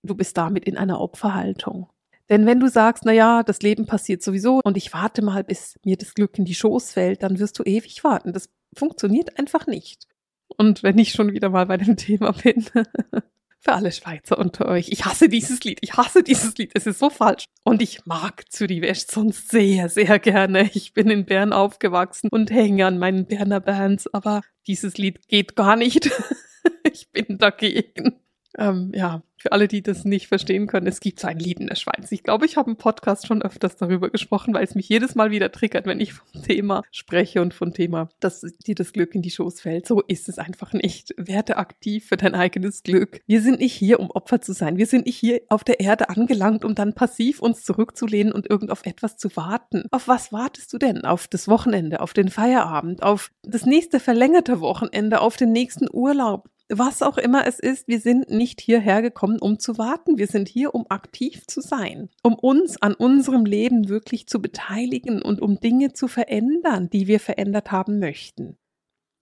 du 0.04 0.16
bist 0.16 0.38
damit 0.38 0.64
in 0.66 0.78
einer 0.78 1.02
Opferhaltung. 1.02 1.90
Denn 2.30 2.46
wenn 2.46 2.60
du 2.60 2.70
sagst, 2.70 3.06
na 3.06 3.12
ja, 3.12 3.44
das 3.44 3.62
Leben 3.62 3.88
passiert 3.88 4.22
sowieso 4.22 4.62
und 4.64 4.78
ich 4.78 4.94
warte 4.94 5.24
mal, 5.24 5.44
bis 5.44 5.80
mir 5.84 5.98
das 5.98 6.14
Glück 6.14 6.38
in 6.38 6.46
die 6.46 6.56
Schoß 6.56 6.92
fällt, 6.92 7.24
dann 7.24 7.40
wirst 7.40 7.58
du 7.58 7.64
ewig 7.64 8.04
warten. 8.04 8.34
Das 8.34 8.50
funktioniert 8.76 9.40
einfach 9.40 9.66
nicht. 9.66 10.08
Und 10.48 10.84
wenn 10.84 10.98
ich 10.98 11.12
schon 11.12 11.34
wieder 11.34 11.50
mal 11.50 11.66
bei 11.66 11.78
dem 11.78 11.98
Thema 11.98 12.32
bin, 12.32 12.64
für 13.60 13.74
alle 13.74 13.92
Schweizer 13.92 14.38
unter 14.38 14.68
euch, 14.68 14.90
ich 14.90 15.06
hasse 15.06 15.28
dieses 15.28 15.64
Lied, 15.64 15.80
ich 15.82 15.94
hasse 15.94 16.22
dieses 16.22 16.56
Lied, 16.58 16.72
es 16.76 16.86
ist 16.86 17.00
so 17.00 17.10
falsch. 17.10 17.46
Und 17.64 17.82
ich 17.82 18.06
mag 18.06 18.44
Zürich 18.52 18.82
West 18.82 19.12
sonst 19.12 19.50
sehr, 19.50 19.90
sehr 19.90 20.20
gerne. 20.20 20.70
Ich 20.74 20.94
bin 20.94 21.10
in 21.10 21.26
Bern 21.26 21.52
aufgewachsen 21.52 22.30
und 22.32 22.52
hänge 22.52 22.86
an 22.86 23.00
meinen 23.00 23.26
Berner 23.26 23.60
Bands, 23.60 24.12
aber 24.14 24.42
dieses 24.68 24.98
Lied 24.98 25.28
geht 25.28 25.56
gar 25.56 25.76
nicht. 25.76 26.12
ich 26.84 27.12
bin 27.12 27.38
dagegen. 27.38 28.20
Ähm, 28.58 28.92
ja, 28.96 29.22
für 29.40 29.54
alle, 29.54 29.68
die 29.68 29.82
das 29.82 30.04
nicht 30.04 30.28
verstehen 30.28 30.68
können, 30.68 30.88
es 30.88 31.00
gibt 31.00 31.20
so 31.20 31.28
ein 31.28 31.40
Lied 31.40 31.60
in 31.60 31.68
der 31.68 31.76
Schweiz. 31.76 32.12
Ich 32.12 32.24
glaube, 32.24 32.46
ich 32.46 32.58
habe 32.58 32.72
im 32.72 32.78
Podcast 32.78 33.26
schon 33.26 33.42
öfters 33.42 33.78
darüber 33.78 34.10
gesprochen, 34.10 34.54
weil 34.54 34.64
es 34.64 34.76
mich 34.76 34.90
jedes 34.90 35.16
Mal 35.16 35.32
wieder 35.32 35.52
triggert, 35.52 35.86
wenn 35.86 36.02
ich 36.02 36.14
vom 36.32 36.44
Thema 36.44 36.84
spreche 36.92 37.42
und 37.42 37.54
vom 37.54 37.74
Thema, 37.74 38.10
dass 38.20 38.42
dir 38.42 38.76
das 38.76 38.92
Glück 38.92 39.16
in 39.16 39.22
die 39.22 39.32
Schoß 39.32 39.62
fällt. 39.62 39.88
So 39.88 40.02
ist 40.02 40.28
es 40.30 40.40
einfach 40.40 40.74
nicht. 40.74 41.14
Werde 41.18 41.58
aktiv 41.58 42.08
für 42.08 42.18
dein 42.18 42.36
eigenes 42.36 42.84
Glück. 42.84 43.22
Wir 43.28 43.42
sind 43.42 43.60
nicht 43.60 43.74
hier, 43.74 44.00
um 44.00 44.12
Opfer 44.12 44.42
zu 44.42 44.54
sein. 44.54 44.78
Wir 44.78 44.88
sind 44.88 45.06
nicht 45.06 45.18
hier 45.18 45.42
auf 45.48 45.64
der 45.64 45.80
Erde 45.80 46.10
angelangt, 46.10 46.66
um 46.66 46.76
dann 46.76 46.94
passiv 46.94 47.42
uns 47.42 47.64
zurückzulehnen 47.64 48.34
und 48.34 48.50
irgend 48.50 48.72
auf 48.72 48.86
etwas 48.86 49.18
zu 49.18 49.36
warten. 49.36 49.86
Auf 49.92 50.08
was 50.08 50.34
wartest 50.34 50.74
du 50.74 50.78
denn? 50.78 51.06
Auf 51.06 51.28
das 51.28 51.48
Wochenende, 51.48 52.02
auf 52.02 52.14
den 52.14 52.30
Feierabend, 52.30 53.04
auf 53.04 53.32
das 53.44 53.66
nächste 53.66 54.00
verlängerte 54.00 54.60
Wochenende, 54.60 55.22
auf 55.22 55.38
den 55.38 55.54
nächsten 55.54 55.88
Urlaub? 55.92 56.50
Was 56.70 57.02
auch 57.02 57.18
immer 57.18 57.48
es 57.48 57.60
ist, 57.60 57.88
wir 57.88 58.00
sind 58.00 58.30
nicht 58.30 58.62
hierher 58.62 59.02
gekommen, 59.02 59.40
um 59.40 59.60
zu 59.60 59.78
warten. 59.78 60.18
Wir 60.18 60.28
sind 60.28 60.48
hier, 60.48 60.76
um 60.76 60.86
aktiv 60.90 61.48
zu 61.48 61.62
sein, 61.62 62.10
um 62.24 62.36
uns 62.36 62.82
an 62.82 62.94
unserem 62.94 63.46
Leben 63.46 63.90
wirklich 63.90 64.28
zu 64.28 64.40
beteiligen 64.42 65.22
und 65.22 65.42
um 65.42 65.60
Dinge 65.60 65.94
zu 65.94 66.08
verändern, 66.08 66.90
die 66.90 67.08
wir 67.08 67.20
verändert 67.20 67.72
haben 67.72 68.00
möchten. 68.00 68.58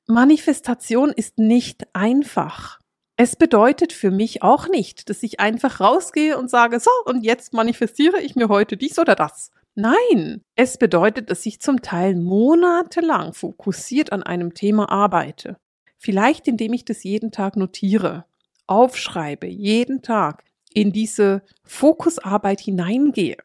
Manifestation 0.08 1.12
ist 1.12 1.38
nicht 1.38 1.88
einfach. 1.94 2.80
Es 3.18 3.36
bedeutet 3.36 3.94
für 3.94 4.12
mich 4.12 4.44
auch 4.44 4.68
nicht, 4.68 5.10
dass 5.10 5.24
ich 5.24 5.40
einfach 5.40 5.80
rausgehe 5.80 6.38
und 6.38 6.50
sage, 6.50 6.80
so, 6.80 6.92
und 7.06 7.24
jetzt 7.24 7.54
manifestiere 7.54 8.22
ich 8.22 8.36
mir 8.36 8.48
heute 8.48 8.78
dies 8.78 9.00
oder 9.00 9.16
das. 9.16 9.52
Nein, 9.74 10.42
es 10.56 10.78
bedeutet, 10.78 11.30
dass 11.30 11.46
ich 11.46 11.62
zum 11.62 11.82
Teil 11.82 12.16
monatelang 12.16 13.34
fokussiert 13.34 14.12
an 14.12 14.24
einem 14.24 14.54
Thema 14.54 14.90
arbeite. 14.90 15.58
Vielleicht 15.98 16.48
indem 16.48 16.74
ich 16.74 16.86
das 16.86 17.04
jeden 17.04 17.32
Tag 17.32 17.58
notiere, 17.58 18.26
aufschreibe, 18.68 19.48
jeden 19.48 20.02
Tag 20.02 20.44
in 20.74 20.92
diese 20.92 21.42
Fokusarbeit 21.64 22.60
hineingehe. 22.60 23.38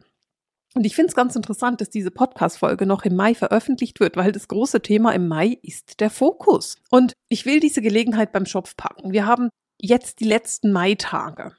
Und 0.75 0.87
ich 0.87 0.95
finde 0.95 1.09
es 1.09 1.15
ganz 1.15 1.37
interessant, 1.37 1.81
dass 1.81 1.91
diese 1.91 2.11
Podcast-Folge 2.11 2.87
noch 2.87 3.05
im 3.05 3.15
Mai 3.15 3.35
veröffentlicht 3.35 4.01
wird, 4.01 4.17
weil 4.17 4.33
das 4.33 4.49
große 4.49 4.81
Thema 4.81 5.13
im 5.13 5.29
Mai 5.29 5.59
ist 5.63 6.01
der 6.01 6.11
Fokus. 6.11 6.77
Und 6.91 7.13
ich 7.29 7.45
will 7.45 7.61
diese 7.61 7.83
Gelegenheit 7.83 8.33
beim 8.33 8.47
Schopf 8.47 8.77
packen. 8.77 9.13
Wir 9.13 9.27
haben 9.27 9.51
jetzt 9.81 10.21
die 10.21 10.25
letzten 10.25 10.73
Mai-Tage. 10.73 11.55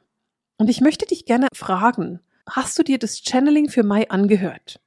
Und 0.58 0.70
ich 0.70 0.82
möchte 0.82 1.06
dich 1.06 1.26
gerne 1.26 1.48
fragen, 1.54 2.22
hast 2.50 2.78
du 2.80 2.84
dir 2.84 2.98
das 2.98 3.20
Channeling 3.20 3.70
für 3.70 3.84
Mai 3.84 4.10
angehört? 4.10 4.80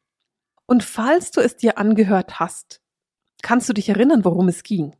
Und 0.66 0.82
falls 0.82 1.30
du 1.30 1.40
es 1.40 1.56
dir 1.56 1.78
angehört 1.78 2.40
hast, 2.40 2.80
kannst 3.42 3.68
du 3.68 3.72
dich 3.72 3.88
erinnern, 3.88 4.24
worum 4.24 4.48
es 4.48 4.64
ging? 4.64 4.96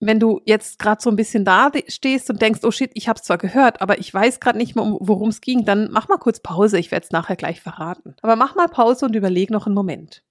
Wenn 0.00 0.18
du 0.18 0.40
jetzt 0.46 0.78
gerade 0.78 1.00
so 1.00 1.10
ein 1.10 1.16
bisschen 1.16 1.44
da 1.44 1.70
stehst 1.86 2.30
und 2.30 2.40
denkst, 2.40 2.60
oh 2.64 2.70
shit, 2.70 2.90
ich 2.94 3.08
habe 3.08 3.18
es 3.18 3.26
zwar 3.26 3.38
gehört, 3.38 3.82
aber 3.82 3.98
ich 3.98 4.12
weiß 4.12 4.40
gerade 4.40 4.58
nicht 4.58 4.74
mehr, 4.74 4.96
worum 4.98 5.28
es 5.28 5.42
ging, 5.42 5.66
dann 5.66 5.90
mach 5.90 6.08
mal 6.08 6.16
kurz 6.16 6.40
Pause. 6.40 6.78
Ich 6.78 6.90
werde 6.90 7.04
es 7.04 7.12
nachher 7.12 7.36
gleich 7.36 7.60
verraten. 7.60 8.16
Aber 8.22 8.34
mach 8.34 8.56
mal 8.56 8.68
Pause 8.68 9.04
und 9.04 9.14
überleg 9.14 9.50
noch 9.50 9.66
einen 9.66 9.74
Moment. 9.74 10.24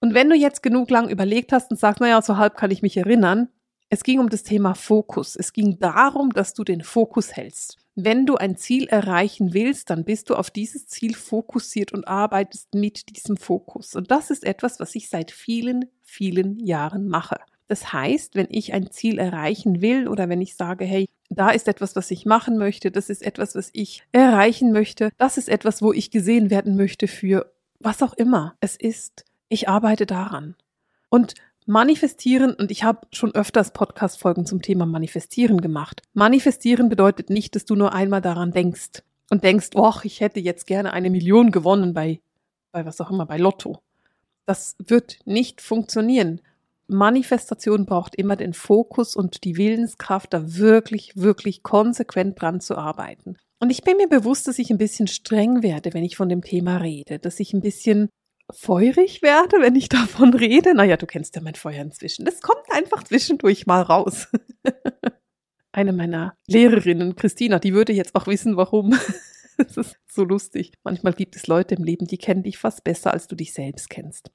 Und 0.00 0.14
wenn 0.14 0.30
du 0.30 0.34
jetzt 0.34 0.62
genug 0.62 0.90
lang 0.90 1.10
überlegt 1.10 1.52
hast 1.52 1.70
und 1.70 1.78
sagst, 1.78 2.00
naja, 2.00 2.22
so 2.22 2.38
halb 2.38 2.56
kann 2.56 2.70
ich 2.70 2.80
mich 2.80 2.96
erinnern, 2.96 3.48
es 3.90 4.02
ging 4.02 4.18
um 4.18 4.30
das 4.30 4.44
Thema 4.44 4.74
Fokus. 4.74 5.36
Es 5.36 5.52
ging 5.52 5.78
darum, 5.78 6.30
dass 6.30 6.54
du 6.54 6.64
den 6.64 6.82
Fokus 6.82 7.36
hältst. 7.36 7.76
Wenn 7.96 8.24
du 8.24 8.36
ein 8.36 8.56
Ziel 8.56 8.86
erreichen 8.86 9.52
willst, 9.52 9.90
dann 9.90 10.04
bist 10.04 10.30
du 10.30 10.36
auf 10.36 10.50
dieses 10.50 10.86
Ziel 10.86 11.14
fokussiert 11.14 11.92
und 11.92 12.08
arbeitest 12.08 12.74
mit 12.74 13.14
diesem 13.14 13.36
Fokus. 13.36 13.94
Und 13.94 14.10
das 14.10 14.30
ist 14.30 14.44
etwas, 14.44 14.80
was 14.80 14.94
ich 14.94 15.10
seit 15.10 15.32
vielen, 15.32 15.86
vielen 16.00 16.58
Jahren 16.60 17.08
mache. 17.08 17.40
Das 17.70 17.92
heißt, 17.92 18.34
wenn 18.34 18.48
ich 18.50 18.72
ein 18.72 18.90
Ziel 18.90 19.20
erreichen 19.20 19.80
will 19.80 20.08
oder 20.08 20.28
wenn 20.28 20.40
ich 20.40 20.56
sage, 20.56 20.84
hey, 20.84 21.06
da 21.28 21.50
ist 21.50 21.68
etwas, 21.68 21.94
was 21.94 22.10
ich 22.10 22.26
machen 22.26 22.58
möchte, 22.58 22.90
das 22.90 23.08
ist 23.08 23.22
etwas, 23.22 23.54
was 23.54 23.70
ich 23.72 24.02
erreichen 24.10 24.72
möchte, 24.72 25.10
das 25.18 25.38
ist 25.38 25.48
etwas, 25.48 25.80
wo 25.80 25.92
ich 25.92 26.10
gesehen 26.10 26.50
werden 26.50 26.74
möchte 26.74 27.06
für 27.06 27.52
was 27.78 28.02
auch 28.02 28.14
immer 28.14 28.56
es 28.58 28.74
ist, 28.74 29.24
ich 29.48 29.68
arbeite 29.68 30.04
daran. 30.04 30.56
Und 31.10 31.34
manifestieren, 31.64 32.54
und 32.54 32.72
ich 32.72 32.82
habe 32.82 33.06
schon 33.12 33.36
öfters 33.36 33.72
Podcast-Folgen 33.72 34.46
zum 34.46 34.62
Thema 34.62 34.84
Manifestieren 34.84 35.60
gemacht. 35.60 36.02
Manifestieren 36.12 36.88
bedeutet 36.88 37.30
nicht, 37.30 37.54
dass 37.54 37.66
du 37.66 37.76
nur 37.76 37.92
einmal 37.92 38.20
daran 38.20 38.50
denkst 38.50 39.04
und 39.30 39.44
denkst, 39.44 39.68
oh, 39.76 39.94
ich 40.02 40.20
hätte 40.20 40.40
jetzt 40.40 40.66
gerne 40.66 40.92
eine 40.92 41.08
Million 41.08 41.52
gewonnen 41.52 41.94
bei, 41.94 42.18
bei 42.72 42.84
was 42.84 43.00
auch 43.00 43.12
immer, 43.12 43.26
bei 43.26 43.36
Lotto. 43.36 43.78
Das 44.44 44.74
wird 44.84 45.20
nicht 45.24 45.60
funktionieren. 45.60 46.40
Manifestation 46.90 47.86
braucht 47.86 48.16
immer 48.16 48.36
den 48.36 48.52
Fokus 48.52 49.14
und 49.14 49.44
die 49.44 49.56
Willenskraft, 49.56 50.32
da 50.34 50.56
wirklich, 50.56 51.12
wirklich 51.16 51.62
konsequent 51.62 52.40
dran 52.40 52.60
zu 52.60 52.76
arbeiten. 52.76 53.36
Und 53.60 53.70
ich 53.70 53.82
bin 53.82 53.96
mir 53.96 54.08
bewusst, 54.08 54.48
dass 54.48 54.58
ich 54.58 54.70
ein 54.70 54.78
bisschen 54.78 55.06
streng 55.06 55.62
werde, 55.62 55.94
wenn 55.94 56.02
ich 56.02 56.16
von 56.16 56.28
dem 56.28 56.42
Thema 56.42 56.78
rede, 56.78 57.18
dass 57.18 57.38
ich 57.40 57.52
ein 57.52 57.60
bisschen 57.60 58.08
feurig 58.52 59.22
werde, 59.22 59.58
wenn 59.60 59.76
ich 59.76 59.88
davon 59.90 60.34
rede. 60.34 60.74
Naja, 60.74 60.96
du 60.96 61.06
kennst 61.06 61.36
ja 61.36 61.42
mein 61.42 61.54
Feuer 61.54 61.82
inzwischen. 61.82 62.24
Das 62.24 62.40
kommt 62.40 62.64
einfach 62.70 63.04
zwischendurch 63.04 63.66
mal 63.66 63.82
raus. 63.82 64.28
Eine 65.72 65.92
meiner 65.92 66.34
Lehrerinnen, 66.48 67.14
Christina, 67.14 67.60
die 67.60 67.74
würde 67.74 67.92
jetzt 67.92 68.14
auch 68.14 68.26
wissen, 68.26 68.56
warum. 68.56 68.94
Das 69.56 69.76
ist 69.76 69.96
so 70.10 70.24
lustig. 70.24 70.72
Manchmal 70.84 71.12
gibt 71.12 71.36
es 71.36 71.46
Leute 71.46 71.74
im 71.74 71.84
Leben, 71.84 72.06
die 72.06 72.16
kennen 72.16 72.42
dich 72.42 72.56
fast 72.56 72.82
besser, 72.82 73.12
als 73.12 73.26
du 73.26 73.36
dich 73.36 73.52
selbst 73.52 73.90
kennst. 73.90 74.30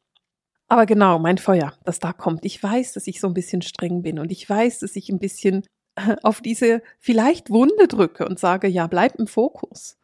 Aber 0.67 0.86
genau, 0.86 1.19
mein 1.19 1.38
Feuer, 1.38 1.74
das 1.84 2.00
da 2.00 2.12
kommt. 2.13 2.43
Ich 2.45 2.62
weiß, 2.62 2.93
dass 2.93 3.07
ich 3.07 3.19
so 3.19 3.27
ein 3.27 3.34
bisschen 3.34 3.62
streng 3.62 4.01
bin 4.01 4.19
und 4.19 4.31
ich 4.31 4.50
weiß, 4.50 4.79
dass 4.79 4.95
ich 4.95 5.10
ein 5.10 5.19
bisschen 5.19 5.65
äh, 5.95 6.15
auf 6.24 6.41
diese 6.41 6.81
vielleicht 7.00 7.50
Wunde 7.50 7.88
drücke 7.88 8.27
und 8.27 8.39
sage, 8.39 8.67
ja, 8.67 8.88
bleib 8.88 9.15
im 9.15 9.27
Fokus. 9.27 9.98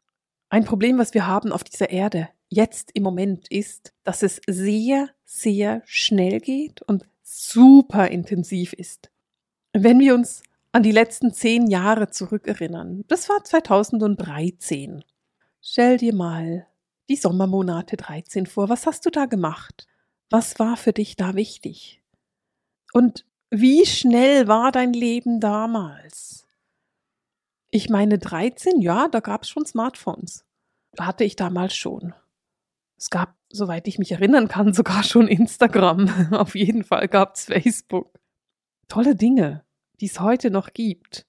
Ein 0.50 0.65
Problem, 0.65 0.98
was 0.98 1.13
wir 1.13 1.25
haben 1.25 1.51
auf 1.51 1.63
dieser 1.63 1.89
Erde 1.89 2.30
jetzt 2.50 2.91
im 2.94 3.03
Moment 3.03 3.50
ist, 3.50 3.94
dass 4.03 4.22
es 4.22 4.41
sehr, 4.48 5.10
sehr 5.25 5.82
schnell 5.86 6.39
geht 6.39 6.82
und 6.82 7.06
super 7.24 8.10
intensiv 8.10 8.74
ist. 8.74 9.10
Wenn 9.74 10.00
wir 10.00 10.13
uns 10.13 10.44
an 10.74 10.84
die 10.84 10.91
letzten 10.91 11.34
zehn 11.34 11.68
Jahre 11.68 12.10
zurückerinnern, 12.10 13.06
das 13.08 13.30
war 13.30 13.44
2013. 13.44 15.03
Stell 15.62 15.98
dir 15.98 16.13
mal 16.13 16.68
die 17.10 17.15
Sommermonate 17.15 17.96
13 17.96 18.46
vor. 18.46 18.68
Was 18.68 18.86
hast 18.86 19.06
du 19.06 19.10
da 19.10 19.25
gemacht? 19.25 19.88
Was 20.32 20.60
war 20.60 20.78
für 20.78 20.94
dich 20.94 21.18
da 21.18 21.36
wichtig? 21.36 22.02
Und 22.94 23.26
wie 23.50 23.86
schnell 23.86 24.48
war 24.48 24.72
dein 24.72 24.94
Leben 24.94 25.42
damals? 25.42 26.48
Ich 27.70 27.90
meine 27.90 28.18
13, 28.18 28.80
ja, 28.80 29.10
da 29.10 29.20
gab 29.20 29.44
es 29.44 29.50
schon 29.50 29.66
Smartphones. 29.66 30.46
Hatte 30.98 31.26
ich 31.26 31.36
damals 31.36 31.76
schon. 31.76 32.14
Es 32.98 33.10
gab, 33.10 33.36
soweit 33.52 33.90
ich 33.90 34.00
mich 34.00 34.14
erinnern 34.14 34.48
kann, 34.48 34.74
sogar 34.74 35.04
schon 35.04 35.28
Instagram. 35.28 36.32
Auf 36.32 36.56
jeden 36.56 36.86
Fall 36.86 37.10
gab 37.10 37.36
es 37.36 37.46
Facebook. 37.46 38.18
Tolle 38.88 39.18
Dinge, 39.18 39.66
die 40.00 40.06
es 40.06 40.22
heute 40.22 40.50
noch 40.50 40.72
gibt. 40.72 41.26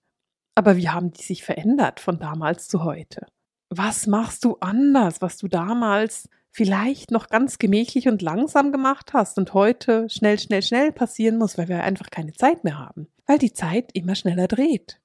Aber 0.54 0.76
wie 0.76 0.90
haben 0.90 1.10
die 1.10 1.22
sich 1.22 1.42
verändert 1.42 1.98
von 1.98 2.20
damals 2.20 2.68
zu 2.68 2.84
heute? 2.84 3.26
Was 3.68 4.06
machst 4.06 4.44
du 4.44 4.58
anders, 4.60 5.20
was 5.22 5.38
du 5.38 5.48
damals 5.48 6.28
vielleicht 6.52 7.10
noch 7.10 7.28
ganz 7.28 7.58
gemächlich 7.58 8.08
und 8.08 8.22
langsam 8.22 8.70
gemacht 8.70 9.12
hast 9.12 9.38
und 9.38 9.54
heute 9.54 10.08
schnell, 10.08 10.38
schnell, 10.38 10.62
schnell 10.62 10.92
passieren 10.92 11.38
muss, 11.38 11.58
weil 11.58 11.68
wir 11.68 11.82
einfach 11.82 12.10
keine 12.10 12.32
Zeit 12.34 12.62
mehr 12.62 12.78
haben, 12.78 13.08
weil 13.26 13.38
die 13.38 13.52
Zeit 13.52 13.90
immer 13.94 14.14
schneller 14.14 14.46
dreht. 14.46 15.00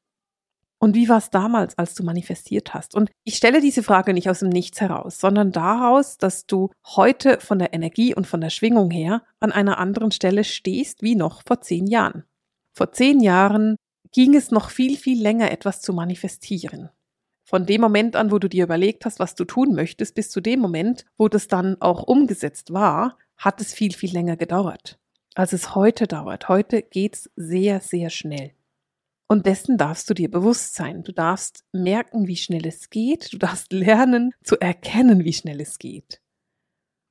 Und 0.79 0.95
wie 0.95 1.09
war 1.09 1.17
es 1.17 1.31
damals, 1.31 1.77
als 1.77 1.95
du 1.95 2.03
manifestiert 2.03 2.73
hast? 2.73 2.93
Und 2.93 3.09
ich 3.23 3.35
stelle 3.35 3.61
diese 3.61 3.81
Frage 3.81 4.13
nicht 4.13 4.29
aus 4.29 4.39
dem 4.39 4.49
Nichts 4.49 4.79
heraus, 4.79 5.19
sondern 5.19 5.51
daraus, 5.51 6.17
dass 6.17 6.45
du 6.45 6.69
heute 6.85 7.39
von 7.39 7.57
der 7.57 7.73
Energie 7.73 8.13
und 8.13 8.27
von 8.27 8.41
der 8.41 8.51
Schwingung 8.51 8.91
her 8.91 9.23
an 9.39 9.51
einer 9.51 9.79
anderen 9.79 10.11
Stelle 10.11 10.43
stehst 10.43 11.01
wie 11.01 11.15
noch 11.15 11.41
vor 11.47 11.61
zehn 11.61 11.87
Jahren. 11.87 12.25
Vor 12.75 12.91
zehn 12.91 13.21
Jahren 13.21 13.75
ging 14.11 14.35
es 14.35 14.51
noch 14.51 14.69
viel, 14.69 14.97
viel 14.97 15.19
länger, 15.19 15.51
etwas 15.51 15.81
zu 15.81 15.93
manifestieren. 15.93 16.89
Von 17.49 17.65
dem 17.65 17.79
Moment 17.79 18.17
an, 18.17 18.29
wo 18.29 18.39
du 18.39 18.49
dir 18.49 18.65
überlegt 18.65 19.05
hast, 19.05 19.19
was 19.19 19.33
du 19.33 19.45
tun 19.45 19.73
möchtest, 19.73 20.15
bis 20.15 20.29
zu 20.29 20.41
dem 20.41 20.59
Moment, 20.59 21.05
wo 21.17 21.29
das 21.29 21.47
dann 21.47 21.81
auch 21.81 22.03
umgesetzt 22.03 22.73
war, 22.73 23.17
hat 23.37 23.61
es 23.61 23.73
viel, 23.73 23.93
viel 23.93 24.11
länger 24.11 24.35
gedauert, 24.35 24.99
als 25.33 25.53
es 25.53 25.73
heute 25.73 26.07
dauert. 26.07 26.49
Heute 26.49 26.81
geht's 26.81 27.29
sehr, 27.37 27.79
sehr 27.79 28.09
schnell. 28.09 28.51
Und 29.29 29.45
dessen 29.45 29.77
darfst 29.77 30.09
du 30.09 30.13
dir 30.13 30.29
bewusst 30.29 30.75
sein. 30.75 31.03
Du 31.03 31.13
darfst 31.13 31.63
merken, 31.71 32.27
wie 32.27 32.35
schnell 32.35 32.67
es 32.67 32.89
geht. 32.89 33.31
Du 33.31 33.37
darfst 33.37 33.71
lernen 33.71 34.33
zu 34.43 34.59
erkennen, 34.59 35.23
wie 35.23 35.33
schnell 35.33 35.61
es 35.61 35.79
geht. 35.79 36.19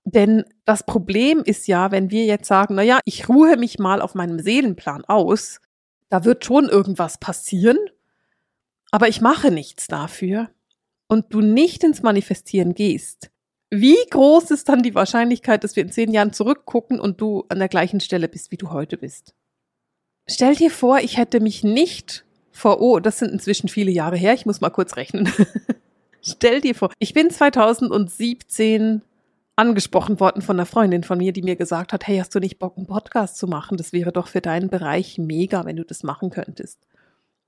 Denn 0.04 0.44
das 0.66 0.84
Problem 0.84 1.42
ist 1.44 1.66
ja, 1.66 1.92
wenn 1.92 2.10
wir 2.10 2.26
jetzt 2.26 2.46
sagen, 2.46 2.74
na 2.74 2.82
ja, 2.82 3.00
ich 3.06 3.30
ruhe 3.30 3.56
mich 3.56 3.78
mal 3.78 4.02
auf 4.02 4.14
meinem 4.14 4.38
Seelenplan 4.38 5.06
aus, 5.06 5.62
da 6.10 6.26
wird 6.26 6.44
schon 6.44 6.68
irgendwas 6.68 7.16
passieren, 7.18 7.78
aber 8.96 9.08
ich 9.08 9.20
mache 9.20 9.50
nichts 9.50 9.88
dafür 9.88 10.48
und 11.06 11.26
du 11.28 11.42
nicht 11.42 11.84
ins 11.84 12.02
Manifestieren 12.02 12.72
gehst, 12.72 13.30
wie 13.68 13.98
groß 14.08 14.50
ist 14.52 14.70
dann 14.70 14.82
die 14.82 14.94
Wahrscheinlichkeit, 14.94 15.64
dass 15.64 15.76
wir 15.76 15.82
in 15.82 15.92
zehn 15.92 16.12
Jahren 16.12 16.32
zurückgucken 16.32 16.98
und 16.98 17.20
du 17.20 17.44
an 17.50 17.58
der 17.58 17.68
gleichen 17.68 18.00
Stelle 18.00 18.26
bist, 18.26 18.52
wie 18.52 18.56
du 18.56 18.70
heute 18.70 18.96
bist? 18.96 19.34
Stell 20.26 20.54
dir 20.54 20.70
vor, 20.70 21.00
ich 21.00 21.18
hätte 21.18 21.40
mich 21.40 21.62
nicht 21.62 22.24
vor, 22.52 22.80
oh, 22.80 22.98
das 22.98 23.18
sind 23.18 23.32
inzwischen 23.32 23.68
viele 23.68 23.90
Jahre 23.90 24.16
her, 24.16 24.32
ich 24.32 24.46
muss 24.46 24.62
mal 24.62 24.70
kurz 24.70 24.96
rechnen. 24.96 25.30
Stell 26.22 26.62
dir 26.62 26.74
vor, 26.74 26.90
ich 26.98 27.12
bin 27.12 27.28
2017 27.28 29.02
angesprochen 29.56 30.20
worden 30.20 30.40
von 30.40 30.56
einer 30.56 30.64
Freundin 30.64 31.04
von 31.04 31.18
mir, 31.18 31.34
die 31.34 31.42
mir 31.42 31.56
gesagt 31.56 31.92
hat, 31.92 32.06
hey, 32.06 32.16
hast 32.16 32.34
du 32.34 32.40
nicht 32.40 32.58
Bock, 32.58 32.78
einen 32.78 32.86
Podcast 32.86 33.36
zu 33.36 33.46
machen? 33.46 33.76
Das 33.76 33.92
wäre 33.92 34.10
doch 34.10 34.28
für 34.28 34.40
deinen 34.40 34.70
Bereich 34.70 35.18
mega, 35.18 35.66
wenn 35.66 35.76
du 35.76 35.84
das 35.84 36.02
machen 36.02 36.30
könntest. 36.30 36.78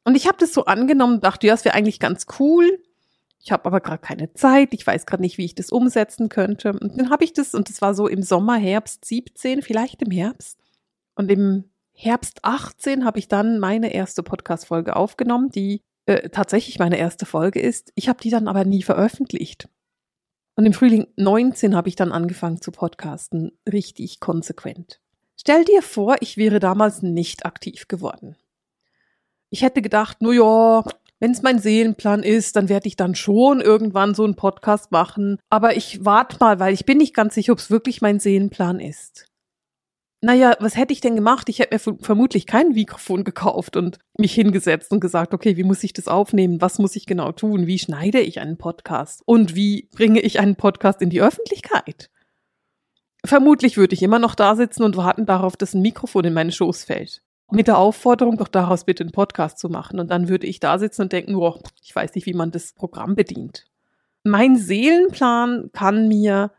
Und 0.08 0.14
ich 0.14 0.26
habe 0.26 0.38
das 0.38 0.54
so 0.54 0.64
angenommen, 0.64 1.20
dachte, 1.20 1.46
ja, 1.46 1.52
das 1.52 1.66
wäre 1.66 1.74
eigentlich 1.74 2.00
ganz 2.00 2.24
cool. 2.40 2.82
Ich 3.44 3.52
habe 3.52 3.66
aber 3.66 3.82
gerade 3.82 4.00
keine 4.00 4.32
Zeit, 4.32 4.72
ich 4.72 4.86
weiß 4.86 5.04
gerade 5.04 5.20
nicht, 5.20 5.36
wie 5.36 5.44
ich 5.44 5.54
das 5.54 5.68
umsetzen 5.68 6.30
könnte. 6.30 6.72
Und 6.72 6.98
dann 6.98 7.10
habe 7.10 7.24
ich 7.24 7.34
das, 7.34 7.54
und 7.54 7.68
das 7.68 7.82
war 7.82 7.92
so 7.94 8.08
im 8.08 8.22
Sommer, 8.22 8.56
Herbst 8.56 9.04
17, 9.04 9.60
vielleicht 9.60 10.00
im 10.00 10.10
Herbst. 10.10 10.58
Und 11.14 11.30
im 11.30 11.64
Herbst 11.92 12.38
18 12.42 13.04
habe 13.04 13.18
ich 13.18 13.28
dann 13.28 13.58
meine 13.58 13.92
erste 13.92 14.22
Podcast-Folge 14.22 14.96
aufgenommen, 14.96 15.50
die 15.50 15.82
äh, 16.06 16.30
tatsächlich 16.30 16.78
meine 16.78 16.96
erste 16.96 17.26
Folge 17.26 17.60
ist. 17.60 17.92
Ich 17.94 18.08
habe 18.08 18.22
die 18.22 18.30
dann 18.30 18.48
aber 18.48 18.64
nie 18.64 18.82
veröffentlicht. 18.82 19.68
Und 20.54 20.64
im 20.64 20.72
Frühling 20.72 21.08
19 21.16 21.76
habe 21.76 21.90
ich 21.90 21.96
dann 21.96 22.12
angefangen 22.12 22.62
zu 22.62 22.72
podcasten, 22.72 23.52
richtig 23.70 24.20
konsequent. 24.20 25.02
Stell 25.36 25.66
dir 25.66 25.82
vor, 25.82 26.16
ich 26.20 26.38
wäre 26.38 26.60
damals 26.60 27.02
nicht 27.02 27.44
aktiv 27.44 27.88
geworden. 27.88 28.36
Ich 29.50 29.62
hätte 29.62 29.82
gedacht, 29.82 30.20
nur 30.20 30.34
ja, 30.34 30.84
wenn 31.20 31.32
es 31.32 31.42
mein 31.42 31.58
Seelenplan 31.58 32.22
ist, 32.22 32.54
dann 32.56 32.68
werde 32.68 32.86
ich 32.86 32.96
dann 32.96 33.14
schon 33.14 33.60
irgendwann 33.60 34.14
so 34.14 34.24
einen 34.24 34.36
Podcast 34.36 34.92
machen. 34.92 35.38
Aber 35.50 35.76
ich 35.76 36.04
warte 36.04 36.36
mal, 36.38 36.60
weil 36.60 36.74
ich 36.74 36.84
bin 36.84 36.98
nicht 36.98 37.14
ganz 37.14 37.34
sicher, 37.34 37.52
ob 37.52 37.58
es 37.58 37.70
wirklich 37.70 38.00
mein 38.00 38.20
Seelenplan 38.20 38.78
ist. 38.78 39.26
Naja, 40.20 40.56
was 40.58 40.76
hätte 40.76 40.92
ich 40.92 41.00
denn 41.00 41.14
gemacht? 41.14 41.48
Ich 41.48 41.60
hätte 41.60 41.74
mir 41.74 41.96
vermutlich 42.00 42.46
kein 42.46 42.70
Mikrofon 42.70 43.22
gekauft 43.22 43.76
und 43.76 43.98
mich 44.18 44.34
hingesetzt 44.34 44.90
und 44.90 44.98
gesagt, 44.98 45.32
okay, 45.32 45.56
wie 45.56 45.62
muss 45.62 45.84
ich 45.84 45.92
das 45.92 46.08
aufnehmen? 46.08 46.60
Was 46.60 46.78
muss 46.78 46.96
ich 46.96 47.06
genau 47.06 47.30
tun? 47.30 47.68
Wie 47.68 47.78
schneide 47.78 48.20
ich 48.20 48.40
einen 48.40 48.58
Podcast? 48.58 49.22
Und 49.26 49.54
wie 49.54 49.88
bringe 49.94 50.20
ich 50.20 50.40
einen 50.40 50.56
Podcast 50.56 51.02
in 51.02 51.10
die 51.10 51.22
Öffentlichkeit? 51.22 52.10
Vermutlich 53.24 53.76
würde 53.76 53.94
ich 53.94 54.02
immer 54.02 54.18
noch 54.18 54.34
da 54.34 54.56
sitzen 54.56 54.82
und 54.82 54.96
warten 54.96 55.24
darauf, 55.24 55.56
dass 55.56 55.74
ein 55.74 55.82
Mikrofon 55.82 56.24
in 56.24 56.34
meine 56.34 56.52
Schoß 56.52 56.84
fällt 56.84 57.22
mit 57.50 57.66
der 57.66 57.78
Aufforderung, 57.78 58.36
doch 58.36 58.48
daraus 58.48 58.84
bitte 58.84 59.02
einen 59.02 59.12
Podcast 59.12 59.58
zu 59.58 59.68
machen. 59.68 60.00
Und 60.00 60.10
dann 60.10 60.28
würde 60.28 60.46
ich 60.46 60.60
da 60.60 60.78
sitzen 60.78 61.02
und 61.02 61.12
denken, 61.12 61.34
oh, 61.34 61.58
ich 61.82 61.94
weiß 61.94 62.14
nicht, 62.14 62.26
wie 62.26 62.34
man 62.34 62.50
das 62.50 62.72
Programm 62.72 63.14
bedient. 63.14 63.66
Mein 64.24 64.56
Seelenplan 64.56 65.70
kann 65.72 66.08
mir 66.08 66.50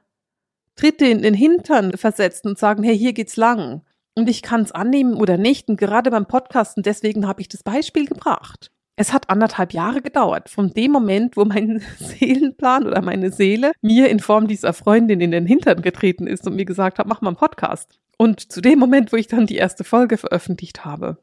Tritte 0.76 1.06
in 1.06 1.22
den 1.22 1.34
Hintern 1.34 1.92
versetzen 1.98 2.48
und 2.48 2.58
sagen, 2.58 2.84
hey, 2.84 2.98
hier 2.98 3.14
geht's 3.14 3.36
lang. 3.36 3.82
Und 4.16 4.30
ich 4.30 4.42
kann 4.42 4.62
es 4.62 4.72
annehmen 4.72 5.14
oder 5.14 5.38
nicht. 5.38 5.70
Und 5.70 5.78
gerade 5.78 6.10
beim 6.10 6.26
Podcasten, 6.26 6.84
deswegen 6.84 7.28
habe 7.28 7.42
ich 7.42 7.50
das 7.50 7.64
Beispiel 7.64 8.06
gebracht. 8.06 8.72
Es 9.02 9.14
hat 9.14 9.30
anderthalb 9.30 9.72
Jahre 9.72 10.02
gedauert, 10.02 10.50
von 10.50 10.74
dem 10.74 10.92
Moment, 10.92 11.38
wo 11.38 11.46
mein 11.46 11.82
Seelenplan 12.00 12.86
oder 12.86 13.02
meine 13.02 13.32
Seele 13.32 13.72
mir 13.80 14.10
in 14.10 14.20
Form 14.20 14.50
dieser 14.50 14.74
Freundin 14.74 15.22
in 15.22 15.32
den 15.32 15.46
Hintern 15.46 15.82
getreten 15.82 16.28
ist 16.28 16.46
und 16.46 16.58
mir 16.58 16.66
gesagt 16.66 17.00
hat, 17.00 17.08
mach 17.08 17.22
mal 17.22 17.30
einen 17.30 17.38
Podcast. 17.38 17.98
Und 18.18 18.52
zu 18.52 18.60
dem 18.60 18.78
Moment, 18.78 19.14
wo 19.14 19.16
ich 19.16 19.28
dann 19.28 19.46
die 19.46 19.56
erste 19.56 19.86
Folge 19.86 20.18
veröffentlicht 20.18 20.84
habe, 20.84 21.18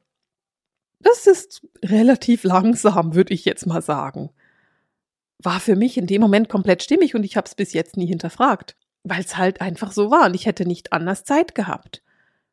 das 1.00 1.26
ist 1.26 1.66
relativ 1.84 2.44
langsam, 2.44 3.14
würde 3.14 3.34
ich 3.34 3.44
jetzt 3.44 3.66
mal 3.66 3.82
sagen. 3.82 4.30
War 5.42 5.60
für 5.60 5.76
mich 5.76 5.98
in 5.98 6.06
dem 6.06 6.22
Moment 6.22 6.48
komplett 6.48 6.82
stimmig 6.82 7.14
und 7.14 7.24
ich 7.24 7.36
habe 7.36 7.46
es 7.46 7.54
bis 7.54 7.74
jetzt 7.74 7.98
nie 7.98 8.06
hinterfragt, 8.06 8.74
weil 9.04 9.20
es 9.20 9.36
halt 9.36 9.60
einfach 9.60 9.92
so 9.92 10.10
war 10.10 10.24
und 10.24 10.34
ich 10.34 10.46
hätte 10.46 10.64
nicht 10.64 10.94
anders 10.94 11.24
Zeit 11.24 11.54
gehabt. 11.54 12.02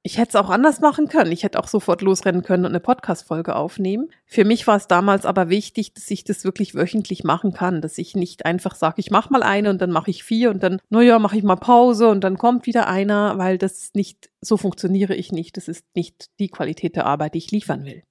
Ich 0.05 0.17
hätte 0.17 0.29
es 0.29 0.35
auch 0.35 0.49
anders 0.49 0.81
machen 0.81 1.07
können. 1.07 1.31
Ich 1.31 1.43
hätte 1.43 1.57
auch 1.57 1.67
sofort 1.69 2.01
losrennen 2.01 2.43
können 2.43 2.65
und 2.65 2.71
eine 2.71 2.81
Podcast-Folge 2.81 3.55
aufnehmen. 3.55 4.09
Für 4.25 4.43
mich 4.43 4.67
war 4.67 4.75
es 4.75 4.87
damals 4.87 5.25
aber 5.25 5.47
wichtig, 5.47 5.93
dass 5.93 6.11
ich 6.11 6.25
das 6.25 6.43
wirklich 6.43 6.75
wöchentlich 6.75 7.23
machen 7.23 7.53
kann, 7.53 7.79
dass 7.79 7.97
ich 7.97 8.13
nicht 8.13 8.45
einfach 8.45 8.75
sage, 8.75 8.95
ich 8.97 9.11
mache 9.11 9.31
mal 9.31 9.43
eine 9.43 9.69
und 9.69 9.81
dann 9.81 9.91
mache 9.91 10.11
ich 10.11 10.25
vier 10.25 10.49
und 10.49 10.61
dann, 10.61 10.81
naja, 10.89 11.19
mache 11.19 11.37
ich 11.37 11.43
mal 11.43 11.55
Pause 11.55 12.09
und 12.09 12.21
dann 12.25 12.37
kommt 12.37 12.65
wieder 12.65 12.87
einer, 12.87 13.37
weil 13.37 13.57
das 13.57 13.91
nicht, 13.93 14.29
so 14.41 14.57
funktioniere 14.57 15.15
ich 15.15 15.31
nicht. 15.31 15.55
Das 15.55 15.69
ist 15.69 15.85
nicht 15.95 16.37
die 16.37 16.49
Qualität 16.49 16.97
der 16.97 17.05
Arbeit, 17.05 17.33
die 17.33 17.37
ich 17.37 17.51
liefern 17.51 17.85
will. 17.85 18.03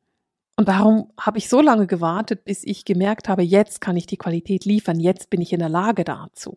Und 0.57 0.69
darum 0.69 1.13
habe 1.21 1.37
ich 1.37 1.51
so 1.51 1.61
lange 1.61 1.87
gewartet, 1.87 2.45
bis 2.45 2.65
ich 2.65 2.87
gemerkt 2.87 3.29
habe, 3.29 3.43
jetzt 3.43 3.83
kann 3.83 3.99
ich 3.99 4.07
die 4.07 4.17
Qualität 4.17 4.65
liefern, 4.65 4.99
jetzt 4.99 5.29
bin 5.29 5.43
ich 5.43 5.53
in 5.53 5.59
der 5.59 5.69
Lage 5.69 6.05
dazu. 6.05 6.55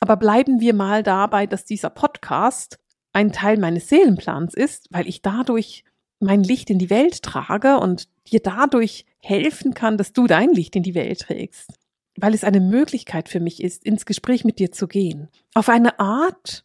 Aber 0.00 0.16
bleiben 0.16 0.60
wir 0.60 0.74
mal 0.74 1.02
dabei, 1.02 1.46
dass 1.46 1.64
dieser 1.64 1.90
Podcast 1.90 2.78
ein 3.18 3.32
Teil 3.32 3.58
meines 3.58 3.88
Seelenplans 3.88 4.54
ist, 4.54 4.86
weil 4.92 5.08
ich 5.08 5.22
dadurch 5.22 5.82
mein 6.20 6.44
Licht 6.44 6.70
in 6.70 6.78
die 6.78 6.88
Welt 6.88 7.24
trage 7.24 7.78
und 7.78 8.08
dir 8.28 8.38
dadurch 8.38 9.06
helfen 9.18 9.74
kann, 9.74 9.98
dass 9.98 10.12
du 10.12 10.28
dein 10.28 10.52
Licht 10.52 10.76
in 10.76 10.84
die 10.84 10.94
Welt 10.94 11.22
trägst. 11.22 11.68
Weil 12.16 12.32
es 12.32 12.44
eine 12.44 12.60
Möglichkeit 12.60 13.28
für 13.28 13.40
mich 13.40 13.60
ist, 13.60 13.84
ins 13.84 14.06
Gespräch 14.06 14.44
mit 14.44 14.60
dir 14.60 14.70
zu 14.70 14.86
gehen. 14.86 15.30
Auf 15.54 15.68
eine 15.68 15.98
Art, 15.98 16.64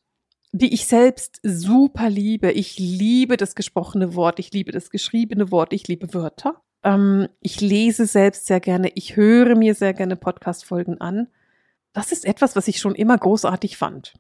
die 0.52 0.72
ich 0.76 0.86
selbst 0.86 1.40
super 1.42 2.12
liebe. 2.12 2.52
Ich 2.52 2.78
liebe 2.78 3.36
das 3.36 3.56
gesprochene 3.56 4.14
Wort, 4.14 4.38
ich 4.38 4.52
liebe 4.52 4.72
das 4.72 4.92
geschriebene 4.92 5.50
Wort, 5.50 5.74
ich 5.74 5.88
liebe 5.88 6.14
Wörter. 6.14 6.62
Ähm, 6.84 7.30
ich 7.40 7.62
lese 7.62 8.06
selbst 8.06 8.46
sehr 8.46 8.60
gerne, 8.60 8.92
ich 8.94 9.16
höre 9.16 9.56
mir 9.56 9.74
sehr 9.74 9.96
gerne 9.96 10.18
Podcast-Folgen 10.18 11.02
an. 11.02 11.30
Das 11.94 12.12
ist 12.12 12.26
etwas, 12.26 12.56
was 12.56 12.68
ich 12.68 12.80
schon 12.80 12.94
immer 12.94 13.18
großartig 13.18 13.76
fand 13.76 14.14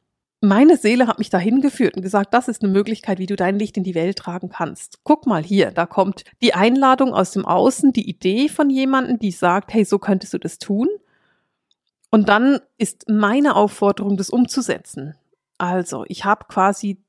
meine 0.43 0.75
Seele 0.75 1.07
hat 1.07 1.19
mich 1.19 1.29
dahin 1.29 1.61
geführt 1.61 1.95
und 1.95 2.01
gesagt, 2.01 2.33
das 2.33 2.49
ist 2.49 2.63
eine 2.63 2.71
Möglichkeit, 2.71 3.17
wie 3.17 3.27
du 3.27 3.37
dein 3.37 3.57
Licht 3.57 3.77
in 3.77 3.83
die 3.83 3.95
Welt 3.95 4.17
tragen 4.17 4.49
kannst. 4.49 4.99
Guck 5.03 5.25
mal 5.25 5.41
hier, 5.41 5.71
da 5.71 5.85
kommt 5.85 6.25
die 6.41 6.53
Einladung 6.53 7.13
aus 7.13 7.31
dem 7.31 7.45
Außen, 7.45 7.93
die 7.93 8.09
Idee 8.09 8.49
von 8.49 8.69
jemandem, 8.69 9.19
die 9.19 9.31
sagt, 9.31 9.73
hey, 9.73 9.85
so 9.85 9.99
könntest 9.99 10.33
du 10.33 10.37
das 10.37 10.59
tun. 10.59 10.89
Und 12.11 12.27
dann 12.27 12.59
ist 12.77 13.05
meine 13.07 13.55
Aufforderung, 13.55 14.17
das 14.17 14.29
umzusetzen. 14.29 15.15
Also, 15.57 16.03
ich 16.09 16.25
habe 16.25 16.45
quasi 16.49 17.01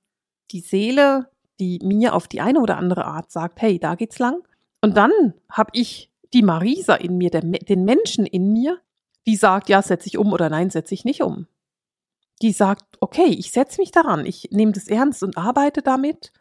die 0.53 0.61
Seele, 0.61 1.29
die 1.59 1.81
mir 1.83 2.15
auf 2.15 2.29
die 2.29 2.41
eine 2.41 2.61
oder 2.61 2.77
andere 2.77 3.05
Art 3.05 3.33
sagt, 3.33 3.61
hey, 3.61 3.81
da 3.81 3.97
geht's 3.97 4.21
lang. 4.21 4.47
Und 4.81 4.97
dann 4.97 5.11
habe 5.51 5.71
ich 5.73 6.09
die 6.33 6.43
Marisa 6.43 6.95
in 6.95 7.19
mir, 7.19 7.31
den 7.31 7.85
Menschen 7.85 8.27
in 8.27 8.53
mir, 8.53 8.79
die 9.27 9.37
sagt, 9.37 9.69
ja, 9.69 9.83
setze 9.83 10.07
ich 10.07 10.19
um 10.19 10.33
oder 10.33 10.49
nein, 10.51 10.71
setze 10.71 10.95
ich 10.95 11.05
nicht 11.05 11.23
um 11.23 11.49
die 12.43 12.53
sagt, 12.53 12.85
okay, 13.01 13.27
ich 13.27 13.53
setze 13.53 13.81
mich 13.81 13.91
daran, 13.91 14.27
ich 14.27 14.49
nehme 14.51 14.73
das 14.73 14.89
ernst 14.89 15.23
und 15.23 15.37
arbeite 15.37 15.83
damit. 15.83 16.33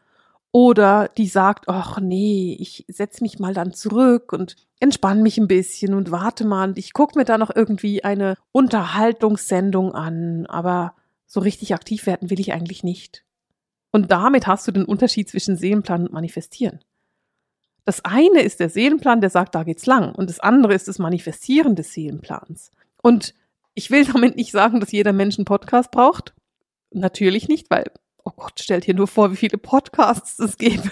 Oder 0.51 1.09
die 1.17 1.27
sagt, 1.27 1.67
ach 1.67 1.99
nee, 1.99 2.55
ich 2.59 2.85
setze 2.87 3.23
mich 3.23 3.39
mal 3.39 3.53
dann 3.53 3.73
zurück 3.73 4.33
und 4.33 4.55
entspanne 4.79 5.21
mich 5.21 5.37
ein 5.37 5.47
bisschen 5.47 5.93
und 5.93 6.11
warte 6.11 6.45
mal 6.45 6.69
und 6.69 6.77
ich 6.77 6.93
gucke 6.93 7.17
mir 7.17 7.25
da 7.25 7.37
noch 7.37 7.55
irgendwie 7.55 8.03
eine 8.03 8.35
Unterhaltungssendung 8.51 9.95
an, 9.95 10.45
aber 10.45 10.93
so 11.25 11.39
richtig 11.39 11.73
aktiv 11.73 12.05
werden 12.05 12.29
will 12.29 12.39
ich 12.39 12.53
eigentlich 12.53 12.83
nicht. 12.83 13.23
Und 13.91 14.11
damit 14.11 14.45
hast 14.45 14.67
du 14.67 14.71
den 14.71 14.85
Unterschied 14.85 15.29
zwischen 15.29 15.55
Seelenplan 15.55 16.07
und 16.07 16.13
Manifestieren. 16.13 16.79
Das 17.85 18.05
eine 18.05 18.41
ist 18.41 18.59
der 18.59 18.69
Seelenplan, 18.69 19.21
der 19.21 19.29
sagt, 19.29 19.55
da 19.55 19.63
geht's 19.63 19.85
lang. 19.85 20.13
Und 20.15 20.29
das 20.29 20.39
andere 20.39 20.73
ist 20.73 20.87
das 20.87 20.99
Manifestieren 20.99 21.75
des 21.75 21.93
Seelenplans. 21.93 22.71
Und 23.01 23.33
ich 23.75 23.91
will 23.91 24.05
damit 24.05 24.35
nicht 24.35 24.51
sagen, 24.51 24.79
dass 24.79 24.91
jeder 24.91 25.13
Mensch 25.13 25.37
einen 25.37 25.45
Podcast 25.45 25.91
braucht. 25.91 26.33
Natürlich 26.91 27.47
nicht, 27.47 27.69
weil, 27.69 27.91
oh 28.23 28.31
Gott, 28.35 28.59
stellt 28.59 28.85
hier 28.85 28.93
nur 28.93 29.07
vor, 29.07 29.31
wie 29.31 29.37
viele 29.37 29.57
Podcasts 29.57 30.39
es 30.39 30.57
gäbe. 30.57 30.91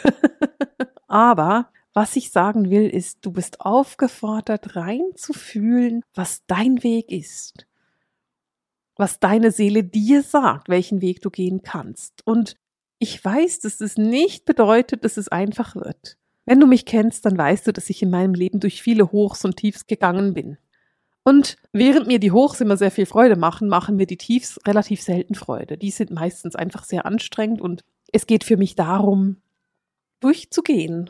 Aber 1.08 1.70
was 1.94 2.16
ich 2.16 2.32
sagen 2.32 2.70
will, 2.70 2.88
ist, 2.88 3.20
du 3.22 3.32
bist 3.32 3.62
aufgefordert, 3.62 4.76
reinzufühlen, 4.76 6.04
was 6.14 6.44
dein 6.48 6.84
Weg 6.84 7.12
ist. 7.12 7.68
Was 8.96 9.20
deine 9.20 9.52
Seele 9.52 9.84
dir 9.84 10.24
sagt, 10.24 10.70
welchen 10.70 11.02
Weg 11.02 11.22
du 11.22 11.30
gehen 11.30 11.64
kannst. 11.64 12.26
Und 12.26 12.56
ich 12.98 13.24
weiß, 13.24 13.60
dass 13.60 13.82
es 13.82 13.98
nicht 13.98 14.46
bedeutet, 14.46 15.04
dass 15.04 15.18
es 15.18 15.28
einfach 15.28 15.76
wird. 15.76 16.18
Wenn 16.46 16.60
du 16.60 16.68
mich 16.68 16.86
kennst, 16.86 17.26
dann 17.26 17.38
weißt 17.38 17.68
du, 17.68 17.74
dass 17.74 17.90
ich 17.90 18.02
in 18.02 18.10
meinem 18.10 18.34
Leben 18.34 18.60
durch 18.60 18.82
viele 18.82 19.12
Hochs 19.12 19.44
und 19.44 19.58
Tiefs 19.58 19.86
gegangen 19.86 20.34
bin. 20.34 20.58
Und 21.24 21.58
während 21.72 22.08
mir 22.08 22.20
die 22.20 22.32
Hochs 22.32 22.62
immer 22.62 22.78
sehr 22.78 22.92
viel 22.92 23.06
Freude 23.06 23.36
machen, 23.36 23.68
machen 23.68 23.96
mir 23.96 24.08
die 24.08 24.18
Tiefs 24.18 24.60
relativ 24.66 25.02
selten 25.02 25.36
Freude. 25.36 25.78
Die 25.78 25.92
sind 25.92 26.12
meistens 26.12 26.56
einfach 26.56 26.84
sehr 26.84 27.06
anstrengend 27.06 27.62
und 27.62 27.84
es 28.12 28.26
geht 28.26 28.44
für 28.44 28.58
mich 28.58 28.76
darum, 28.76 29.38
durchzugehen, 30.20 31.10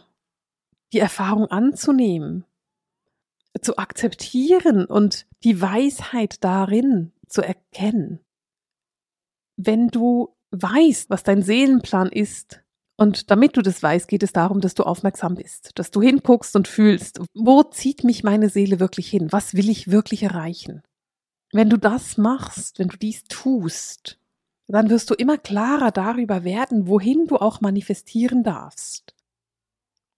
die 0.93 1.00
Erfahrung 1.00 1.45
anzunehmen, 1.45 2.45
zu 3.62 3.78
akzeptieren 3.78 4.86
und 4.86 5.28
die 5.43 5.62
Weisheit 5.62 6.43
darin 6.43 7.12
zu 7.28 7.41
erkennen. 7.41 8.19
Wenn 9.56 9.88
du 9.88 10.36
weißt, 10.52 11.10
was 11.10 11.24
dein 11.24 11.43
Seelenplan 11.43 12.10
ist, 12.10 12.62
und 12.97 13.32
damit 13.32 13.58
du 13.58 13.62
das 13.62 13.82
weißt, 13.82 14.08
geht 14.08 14.23
es 14.23 14.34
darum, 14.34 14.62
dass 14.62 14.75
du 14.75 14.84
aufmerksam 14.84 15.36
bist, 15.36 15.71
dass 15.80 15.91
du 15.91 16.01
hinguckst 16.01 16.56
und 16.56 16.67
fühlst, 16.67 17.19
wo 17.34 17.63
zieht 17.63 18.04
mich 18.04 18.23
meine 18.23 18.49
Seele 18.49 18.80
wirklich 18.80 19.10
hin? 19.10 19.32
Was 19.32 19.56
will 19.56 19.69
ich 19.69 19.89
wirklich 19.89 20.23
erreichen? 20.23 20.84
Wenn 21.51 21.69
du 21.69 21.77
das 21.77 22.17
machst, 22.17 22.80
wenn 22.80 22.89
du 22.89 22.97
dies 22.97 23.23
tust, 23.23 24.19
dann 24.67 24.89
wirst 24.89 25.10
du 25.10 25.15
immer 25.15 25.38
klarer 25.38 25.91
darüber 25.91 26.43
werden, 26.43 26.88
wohin 26.88 27.27
du 27.27 27.38
auch 27.38 27.60
manifestieren 27.60 28.43
darfst. 28.43 29.15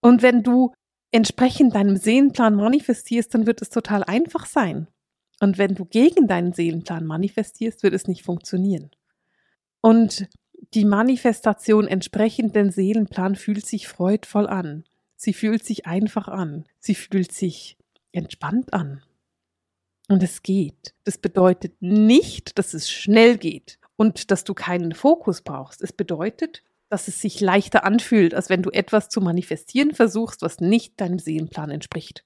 Und 0.00 0.22
wenn 0.22 0.42
du 0.42 0.72
entsprechend 1.10 1.74
deinem 1.74 1.96
Seelenplan 1.96 2.54
manifestierst, 2.54 3.34
dann 3.34 3.46
wird 3.46 3.62
es 3.62 3.70
total 3.70 4.04
einfach 4.04 4.46
sein. 4.46 4.88
Und 5.40 5.58
wenn 5.58 5.74
du 5.74 5.84
gegen 5.84 6.28
deinen 6.28 6.52
Seelenplan 6.52 7.06
manifestierst, 7.06 7.82
wird 7.82 7.94
es 7.94 8.06
nicht 8.06 8.22
funktionieren. 8.22 8.90
Und 9.80 10.28
die 10.72 10.84
Manifestation 10.84 11.86
entsprechend 11.86 12.54
dem 12.56 12.70
Seelenplan 12.70 13.36
fühlt 13.36 13.66
sich 13.66 13.88
freudvoll 13.88 14.46
an. 14.46 14.84
Sie 15.16 15.32
fühlt 15.32 15.64
sich 15.64 15.86
einfach 15.86 16.28
an. 16.28 16.64
Sie 16.78 16.94
fühlt 16.94 17.32
sich 17.32 17.76
entspannt 18.12 18.72
an. 18.72 19.02
Und 20.08 20.22
es 20.22 20.42
geht. 20.42 20.94
Das 21.04 21.18
bedeutet 21.18 21.80
nicht, 21.80 22.58
dass 22.58 22.74
es 22.74 22.90
schnell 22.90 23.38
geht 23.38 23.78
und 23.96 24.30
dass 24.30 24.44
du 24.44 24.54
keinen 24.54 24.92
Fokus 24.92 25.42
brauchst. 25.42 25.82
Es 25.82 25.92
bedeutet, 25.92 26.62
dass 26.88 27.08
es 27.08 27.20
sich 27.20 27.40
leichter 27.40 27.84
anfühlt, 27.84 28.34
als 28.34 28.50
wenn 28.50 28.62
du 28.62 28.70
etwas 28.70 29.08
zu 29.08 29.20
manifestieren 29.20 29.94
versuchst, 29.94 30.42
was 30.42 30.60
nicht 30.60 31.00
deinem 31.00 31.18
Seelenplan 31.18 31.70
entspricht. 31.70 32.24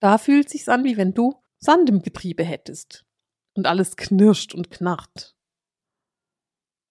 Da 0.00 0.18
fühlt 0.18 0.50
sich's 0.50 0.68
an, 0.68 0.84
wie 0.84 0.96
wenn 0.96 1.14
du 1.14 1.40
Sand 1.58 1.88
im 1.88 2.02
Getriebe 2.02 2.44
hättest 2.44 3.04
und 3.54 3.66
alles 3.66 3.96
knirscht 3.96 4.54
und 4.54 4.70
knarrt. 4.70 5.35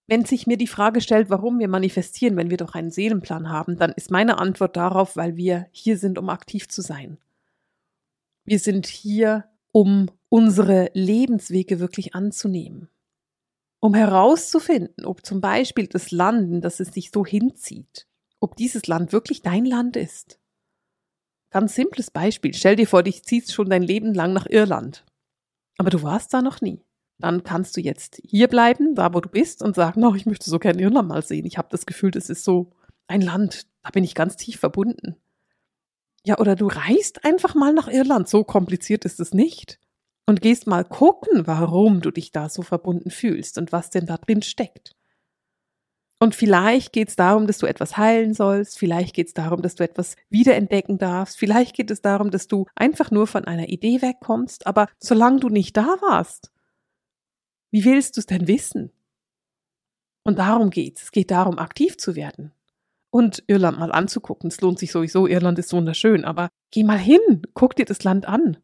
Wenn 0.07 0.25
sich 0.25 0.45
mir 0.45 0.57
die 0.57 0.67
Frage 0.67 1.01
stellt, 1.01 1.29
warum 1.29 1.59
wir 1.59 1.67
manifestieren, 1.67 2.37
wenn 2.37 2.49
wir 2.49 2.57
doch 2.57 2.75
einen 2.75 2.91
Seelenplan 2.91 3.49
haben, 3.49 3.77
dann 3.77 3.91
ist 3.91 4.11
meine 4.11 4.37
Antwort 4.37 4.75
darauf, 4.75 5.15
weil 5.15 5.35
wir 5.35 5.67
hier 5.71 5.97
sind, 5.97 6.17
um 6.17 6.29
aktiv 6.29 6.67
zu 6.67 6.81
sein. 6.81 7.17
Wir 8.43 8.59
sind 8.59 8.85
hier, 8.85 9.45
um 9.71 10.11
unsere 10.29 10.91
Lebenswege 10.93 11.79
wirklich 11.79 12.13
anzunehmen 12.13 12.89
um 13.85 13.93
herauszufinden, 13.93 15.05
ob 15.05 15.23
zum 15.23 15.41
Beispiel 15.41 15.85
das 15.85 16.09
Land, 16.09 16.65
das 16.65 16.79
es 16.79 16.87
sich 16.87 17.11
so 17.11 17.23
hinzieht, 17.23 18.07
ob 18.39 18.55
dieses 18.55 18.87
Land 18.87 19.13
wirklich 19.13 19.43
dein 19.43 19.63
Land 19.63 19.95
ist. 19.95 20.39
Ganz 21.51 21.75
simples 21.75 22.09
Beispiel. 22.09 22.55
Stell 22.55 22.75
dir 22.75 22.87
vor, 22.87 23.03
dich 23.03 23.23
ziehst 23.23 23.53
schon 23.53 23.69
dein 23.69 23.83
Leben 23.83 24.15
lang 24.15 24.33
nach 24.33 24.47
Irland. 24.47 25.05
Aber 25.77 25.91
du 25.91 26.01
warst 26.01 26.33
da 26.33 26.41
noch 26.41 26.61
nie. 26.61 26.81
Dann 27.17 27.43
kannst 27.43 27.77
du 27.77 27.81
jetzt 27.81 28.21
hier 28.23 28.47
bleiben, 28.47 28.95
da 28.95 29.13
wo 29.13 29.21
du 29.21 29.29
bist, 29.29 29.61
und 29.61 29.75
sagen, 29.75 30.03
oh, 30.03 30.15
ich 30.15 30.25
möchte 30.25 30.49
so 30.49 30.59
gerne 30.59 30.81
Irland 30.81 31.07
mal 31.07 31.23
sehen. 31.23 31.45
Ich 31.45 31.57
habe 31.57 31.69
das 31.71 31.85
Gefühl, 31.85 32.11
das 32.11 32.29
ist 32.29 32.43
so 32.43 32.71
ein 33.07 33.21
Land, 33.21 33.67
da 33.83 33.89
bin 33.91 34.03
ich 34.03 34.15
ganz 34.15 34.35
tief 34.35 34.59
verbunden. 34.59 35.15
Ja, 36.25 36.39
oder 36.39 36.55
du 36.55 36.67
reist 36.67 37.23
einfach 37.23 37.55
mal 37.55 37.73
nach 37.73 37.87
Irland. 37.87 38.27
So 38.27 38.43
kompliziert 38.43 39.05
ist 39.05 39.19
es 39.19 39.33
nicht 39.33 39.79
und 40.25 40.41
gehst 40.41 40.67
mal 40.67 40.83
gucken, 40.83 41.45
warum 41.47 42.01
du 42.01 42.11
dich 42.11 42.31
da 42.31 42.49
so 42.49 42.63
verbunden 42.63 43.11
fühlst 43.11 43.57
und 43.57 43.71
was 43.71 43.89
denn 43.89 44.05
da 44.05 44.17
drin 44.17 44.41
steckt. 44.41 44.95
Und 46.19 46.33
vielleicht 46.33 46.93
geht 46.93 47.09
es 47.09 47.15
darum, 47.15 47.45
dass 47.45 47.57
du 47.57 47.65
etwas 47.65 47.97
heilen 47.97 48.33
sollst, 48.33 48.79
vielleicht 48.79 49.13
geht 49.13 49.27
es 49.27 49.33
darum, 49.33 49.61
dass 49.61 49.75
du 49.75 49.83
etwas 49.83 50.15
wiederentdecken 50.29 50.97
darfst, 50.97 51.37
vielleicht 51.37 51.75
geht 51.75 51.91
es 51.91 52.01
darum, 52.01 52.31
dass 52.31 52.47
du 52.47 52.65
einfach 52.73 53.11
nur 53.11 53.27
von 53.27 53.45
einer 53.45 53.67
Idee 53.67 54.01
wegkommst, 54.01 54.65
aber 54.65 54.87
solange 54.97 55.41
du 55.41 55.49
nicht 55.49 55.75
da 55.75 55.97
warst, 56.01 56.51
wie 57.75 57.83
willst 57.83 58.15
du 58.15 58.21
es 58.21 58.25
denn 58.25 58.47
wissen? 58.47 58.93
Und 60.23 60.39
darum 60.39 60.69
geht's. 60.69 61.03
Es 61.03 61.11
geht 61.11 61.29
darum, 61.29 61.59
aktiv 61.59 61.97
zu 61.97 62.15
werden 62.15 62.53
und 63.09 63.43
Irland 63.47 63.79
mal 63.79 63.91
anzugucken. 63.91 64.47
Es 64.47 64.61
lohnt 64.61 64.79
sich 64.79 64.93
sowieso, 64.93 65.27
Irland 65.27 65.59
ist 65.59 65.73
wunderschön, 65.73 66.23
aber 66.23 66.47
geh 66.71 66.85
mal 66.85 66.97
hin, 66.97 67.41
guck 67.53 67.75
dir 67.75 67.83
das 67.83 68.05
Land 68.05 68.29
an. 68.29 68.55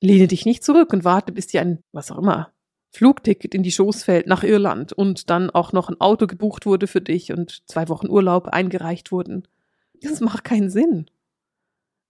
Lehne 0.00 0.26
dich 0.26 0.44
nicht 0.44 0.64
zurück 0.64 0.92
und 0.92 1.04
warte, 1.04 1.30
bis 1.30 1.46
dir 1.46 1.60
ein, 1.60 1.84
was 1.92 2.10
auch 2.10 2.18
immer, 2.18 2.52
Flugticket 2.90 3.54
in 3.54 3.62
die 3.62 3.70
Schoß 3.70 4.02
fällt 4.02 4.26
nach 4.26 4.42
Irland 4.42 4.92
und 4.92 5.30
dann 5.30 5.48
auch 5.48 5.72
noch 5.72 5.88
ein 5.88 6.00
Auto 6.00 6.26
gebucht 6.26 6.66
wurde 6.66 6.88
für 6.88 7.00
dich 7.00 7.30
und 7.32 7.62
zwei 7.68 7.88
Wochen 7.88 8.10
Urlaub 8.10 8.48
eingereicht 8.48 9.12
wurden. 9.12 9.46
Das 10.02 10.18
macht 10.18 10.42
keinen 10.42 10.70
Sinn. 10.70 11.06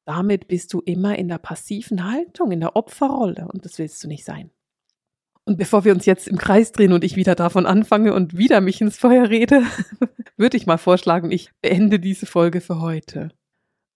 Damit 0.06 0.48
bist 0.48 0.72
du 0.72 0.80
immer 0.80 1.18
in 1.18 1.28
der 1.28 1.36
passiven 1.36 2.10
Haltung, 2.10 2.52
in 2.52 2.60
der 2.60 2.74
Opferrolle 2.74 3.48
und 3.52 3.66
das 3.66 3.76
willst 3.76 4.02
du 4.02 4.08
nicht 4.08 4.24
sein. 4.24 4.50
Und 5.44 5.56
bevor 5.56 5.84
wir 5.84 5.92
uns 5.92 6.06
jetzt 6.06 6.28
im 6.28 6.38
Kreis 6.38 6.72
drehen 6.72 6.92
und 6.92 7.02
ich 7.02 7.16
wieder 7.16 7.34
davon 7.34 7.66
anfange 7.66 8.14
und 8.14 8.36
wieder 8.36 8.60
mich 8.60 8.80
ins 8.80 8.98
Feuer 8.98 9.28
rede, 9.28 9.62
würde 10.36 10.56
ich 10.56 10.66
mal 10.66 10.78
vorschlagen, 10.78 11.30
ich 11.30 11.50
beende 11.60 11.98
diese 11.98 12.26
Folge 12.26 12.60
für 12.60 12.80
heute 12.80 13.30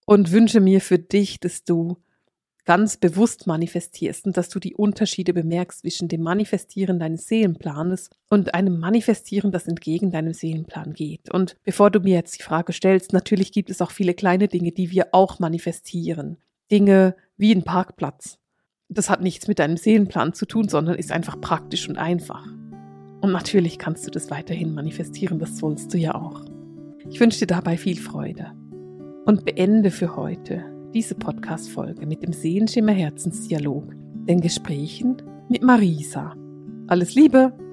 und 0.06 0.32
wünsche 0.32 0.60
mir 0.60 0.80
für 0.80 0.98
dich, 0.98 1.40
dass 1.40 1.64
du 1.64 1.98
ganz 2.64 2.96
bewusst 2.96 3.46
manifestierst 3.46 4.26
und 4.26 4.36
dass 4.36 4.48
du 4.48 4.58
die 4.58 4.74
Unterschiede 4.74 5.34
bemerkst 5.34 5.80
zwischen 5.80 6.08
dem 6.08 6.22
Manifestieren 6.22 6.98
deines 6.98 7.26
Seelenplanes 7.26 8.10
und 8.30 8.54
einem 8.54 8.78
Manifestieren, 8.78 9.52
das 9.52 9.68
entgegen 9.68 10.10
deinem 10.10 10.32
Seelenplan 10.32 10.94
geht. 10.94 11.30
Und 11.30 11.56
bevor 11.62 11.90
du 11.90 12.00
mir 12.00 12.14
jetzt 12.14 12.38
die 12.38 12.42
Frage 12.42 12.72
stellst, 12.72 13.12
natürlich 13.12 13.52
gibt 13.52 13.70
es 13.70 13.82
auch 13.82 13.90
viele 13.90 14.14
kleine 14.14 14.48
Dinge, 14.48 14.72
die 14.72 14.90
wir 14.90 15.08
auch 15.12 15.38
manifestieren. 15.38 16.38
Dinge 16.70 17.14
wie 17.36 17.54
ein 17.54 17.64
Parkplatz. 17.64 18.38
Das 18.88 19.10
hat 19.10 19.22
nichts 19.22 19.48
mit 19.48 19.58
deinem 19.58 19.76
Seelenplan 19.76 20.34
zu 20.34 20.46
tun, 20.46 20.68
sondern 20.68 20.96
ist 20.96 21.12
einfach 21.12 21.40
praktisch 21.40 21.88
und 21.88 21.96
einfach. 21.96 22.46
Und 23.20 23.32
natürlich 23.32 23.78
kannst 23.78 24.06
du 24.06 24.10
das 24.10 24.30
weiterhin 24.30 24.74
manifestieren, 24.74 25.38
das 25.38 25.56
sollst 25.56 25.94
du 25.94 25.98
ja 25.98 26.14
auch. 26.14 26.44
Ich 27.08 27.20
wünsche 27.20 27.40
dir 27.40 27.46
dabei 27.46 27.76
viel 27.76 27.98
Freude 27.98 28.52
und 29.24 29.44
beende 29.44 29.90
für 29.90 30.16
heute 30.16 30.64
diese 30.92 31.14
Podcast-Folge 31.14 32.06
mit 32.06 32.22
dem 32.22 32.32
Seelenschimmer 32.32 32.92
Herzensdialog, 32.92 33.94
den 34.28 34.40
Gesprächen 34.40 35.16
mit 35.48 35.62
Marisa. 35.62 36.34
Alles 36.86 37.14
Liebe! 37.14 37.63